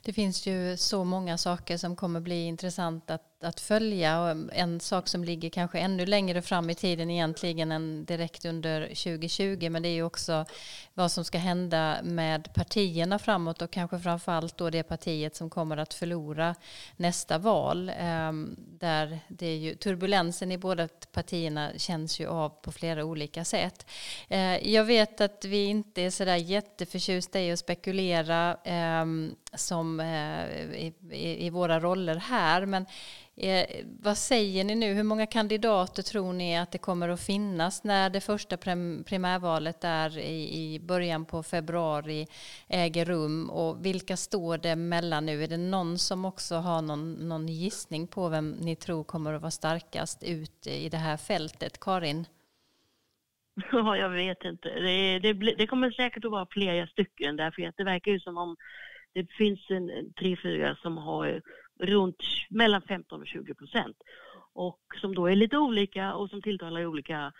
[0.03, 4.21] Det finns ju så många saker som kommer bli intressant att att följa.
[4.21, 8.81] Och en sak som ligger kanske ännu längre fram i tiden egentligen än direkt under
[8.87, 10.45] 2020 men det är ju också
[10.93, 15.77] vad som ska hända med partierna framåt och kanske framförallt då det partiet som kommer
[15.77, 16.55] att förlora
[16.95, 17.91] nästa val.
[17.97, 23.45] Ehm, där det är ju, turbulensen i båda partierna känns ju av på flera olika
[23.45, 23.85] sätt.
[24.29, 30.45] Ehm, jag vet att vi inte är sådär jätteförtjusta i att spekulera ehm, som eh,
[30.75, 32.85] i, i, i våra roller här men
[33.37, 34.93] Eh, vad säger ni nu?
[34.93, 39.81] Hur många kandidater tror ni att det kommer att finnas när det första prim primärvalet
[39.81, 42.27] där i, i början på februari
[42.67, 43.49] äger rum?
[43.49, 45.43] Och vilka står det mellan nu?
[45.43, 49.41] Är det någon som också har någon, någon gissning på vem ni tror kommer att
[49.41, 51.79] vara starkast ut i det här fältet?
[51.79, 52.25] Karin?
[53.71, 54.69] Ja, jag vet inte.
[54.69, 58.37] Det, det, det, kommer säkert att vara flera stycken därför att det verkar ju som
[58.37, 58.55] om
[59.13, 61.41] det finns en, tre, fyra som har
[61.79, 63.97] runt mellan 15 och 20 procent
[64.53, 67.33] och som då är lite olika och som tilltalar olika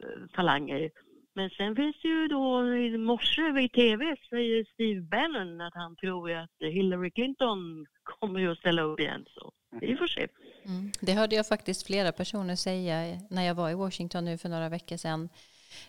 [0.00, 0.90] eh, talanger.
[1.34, 5.96] Men sen finns det ju då i morse i tv säger Steve Bannon att han
[5.96, 9.24] tror att Hillary Clinton kommer att ställa upp igen.
[9.28, 10.28] Så vi får se.
[10.64, 10.92] Mm.
[11.00, 14.68] Det hörde jag faktiskt flera personer säga när jag var i Washington nu för några
[14.68, 15.28] veckor sedan.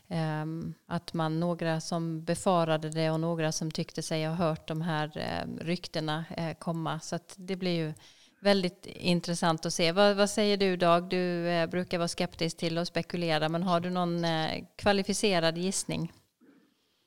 [0.08, 4.82] Um, att man några som befarade det och några som tyckte sig ha hört de
[4.82, 7.00] här um, ryktena uh, komma.
[7.00, 7.94] Så att det blir ju
[8.40, 9.92] väldigt intressant att se.
[9.92, 11.10] Vad, vad säger du Dag?
[11.10, 16.12] Du uh, brukar vara skeptisk till att spekulera men har du någon uh, kvalificerad gissning?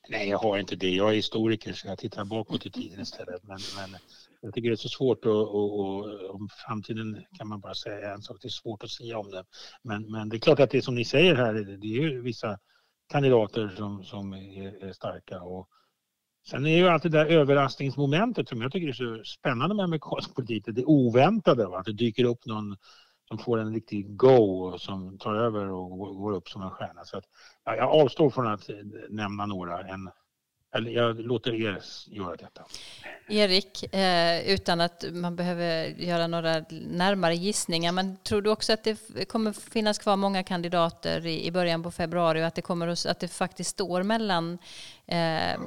[0.08, 0.90] Nej, jag har inte det.
[0.90, 3.42] Jag är historiker så jag tittar bakåt i tiden istället.
[3.42, 4.00] Men, men
[4.42, 8.14] jag tycker det är så svårt att, och, och, om framtiden kan man bara säga
[8.14, 9.44] en sak, det är svårt att säga om det.
[9.82, 12.58] Men, men det är klart att det som ni säger här, det är ju vissa
[13.12, 15.42] kandidater som, som är, är starka.
[15.42, 15.68] Och
[16.50, 20.34] sen är ju alltid det där överraskningsmomentet som jag tycker är så spännande med amerikansk
[20.34, 21.78] politik, det oväntade, va?
[21.78, 22.76] att det dyker upp någon
[23.28, 27.04] som får en riktig go och som tar över och går upp som en stjärna.
[27.04, 27.24] Så att,
[27.64, 28.70] ja, jag avstår från att
[29.10, 29.80] nämna några.
[29.80, 30.10] En,
[30.74, 32.62] eller jag låter er göra detta.
[33.28, 38.84] Erik, eh, utan att man behöver göra några närmare gissningar, men tror du också att
[38.84, 43.20] det kommer finnas kvar många kandidater i, början på februari och att det, kommer att,
[43.20, 44.58] det faktiskt står mellan
[45.06, 45.60] eh,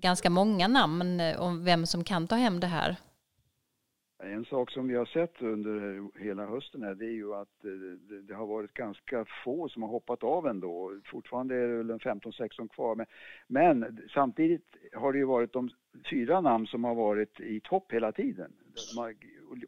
[0.00, 2.96] ganska många namn om vem som kan ta hem det här?
[4.32, 7.70] En sak som vi har sett under hela hösten här, det är ju att eh,
[8.22, 11.00] det, har varit ganska få som har hoppat av ändå.
[11.04, 12.94] Fortfarande är det väl en 15-16 kvar.
[12.94, 13.06] Men,
[13.46, 15.70] men, samtidigt har det ju varit de
[16.10, 18.52] fyra namn som har varit i topp hela tiden.
[18.94, 19.14] De har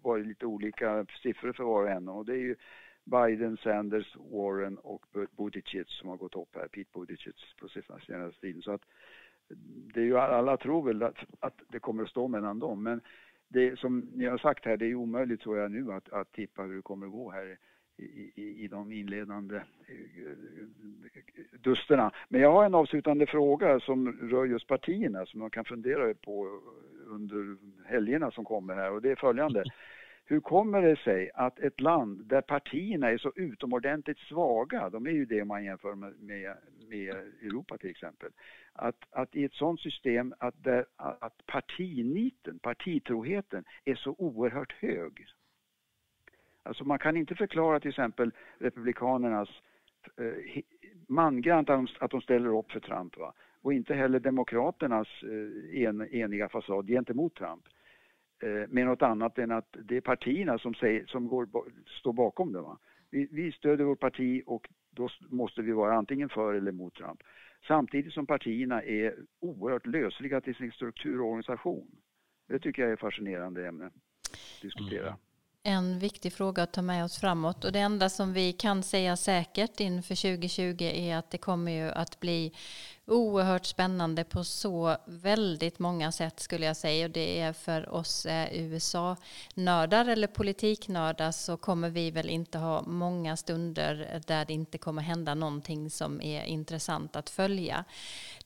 [0.02, 2.56] varit lite olika siffror för var och en och det är ju
[3.04, 5.06] Biden, Sanders, Warren och
[5.36, 8.62] Buttigieg som har gått upp här, Pete Buttigieg på senaste tiden.
[8.62, 8.82] Så att
[9.94, 12.82] det är ju alla tror väl att, att det kommer att stå mellan dem.
[12.82, 13.00] Men
[13.48, 16.62] det som ni har sagt här, det är omöjligt tror jag nu att, att tippa
[16.62, 17.58] hur det kommer att gå här
[17.96, 19.62] i, i, i de inledande eh,
[21.60, 22.12] dusterna.
[22.28, 26.60] Men jag har en avslutande fråga som rör just partierna som man kan fundera på
[27.06, 29.64] under helgerna som kommer här och det är följande.
[30.24, 35.10] Hur kommer det sig att ett land där partierna är så utomordentligt svaga, de är
[35.10, 36.56] ju det man jämför med, med,
[36.88, 38.30] med Europa till exempel,
[38.78, 45.26] att, att i ett sådant system att, där, att partiniten, partitroheten är så oerhört hög.
[46.62, 49.48] Alltså man kan inte förklara till exempel Republikanernas
[50.16, 50.62] eh,
[51.06, 53.32] mangrant att de ställer upp för Trump va?
[53.62, 57.62] och inte heller Demokraternas eh, en, eniga fasad gentemot Trump
[58.42, 61.48] eh, med något annat än att det är partierna som, säger, som går,
[62.00, 62.60] står bakom det.
[62.60, 62.78] Va?
[63.10, 67.22] Vi, vi stöder vårt parti och då måste vi vara antingen för eller emot Trump.
[67.68, 71.90] Samtidigt som partierna är oerhört lösliga till sin struktur och organisation.
[72.48, 75.06] Det tycker jag är ett fascinerande ämne att diskutera.
[75.06, 75.18] Mm.
[75.62, 79.16] En viktig fråga att ta med oss framåt och det enda som vi kan säga
[79.16, 82.52] säkert inför 2020 är att det kommer ju att bli
[83.10, 87.04] oerhört spännande på så väldigt många sätt skulle jag säga.
[87.04, 92.82] Och det är för oss eh, USA-nördar eller politiknördar så kommer vi väl inte ha
[92.82, 97.84] många stunder där det inte kommer hända någonting som är intressant att följa.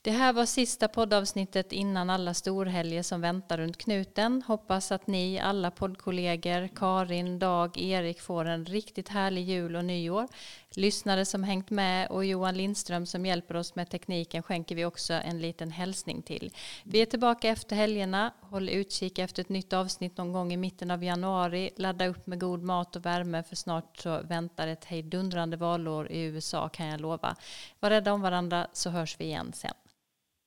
[0.01, 4.43] Det här var sista poddavsnittet innan alla storhelger som väntar runt knuten.
[4.47, 10.27] Hoppas att ni, alla poddkollegor, Karin, Dag, Erik får en riktigt härlig jul och nyår.
[10.75, 15.13] Lyssnare som hängt med och Johan Lindström som hjälper oss med tekniken skänker vi också
[15.13, 16.53] en liten hälsning till.
[16.83, 18.33] Vi är tillbaka efter helgerna.
[18.41, 21.69] Håll utkik efter ett nytt avsnitt någon gång i mitten av januari.
[21.75, 26.21] Ladda upp med god mat och värme för snart så väntar ett hejdundrande valår i
[26.23, 27.35] USA kan jag lova.
[27.79, 29.73] Var rädda om varandra så hörs vi igen sen.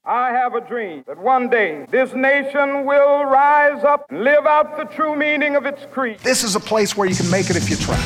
[0.04, 4.76] I have a dream that one day this nation will rise up and live out
[4.76, 6.18] the true meaning of its creed.
[6.18, 7.98] This is a place where you can make it if you try.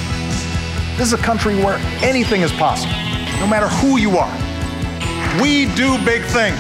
[0.96, 2.96] This is a country where anything is possible,
[3.40, 4.49] no matter who you are.
[5.38, 6.58] We do big things.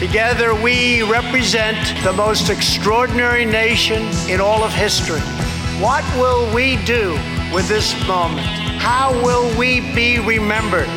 [0.00, 5.20] Together, we represent the most extraordinary nation in all of history.
[5.80, 7.12] What will we do
[7.54, 8.46] with this moment?
[8.80, 10.88] How will we be remembered?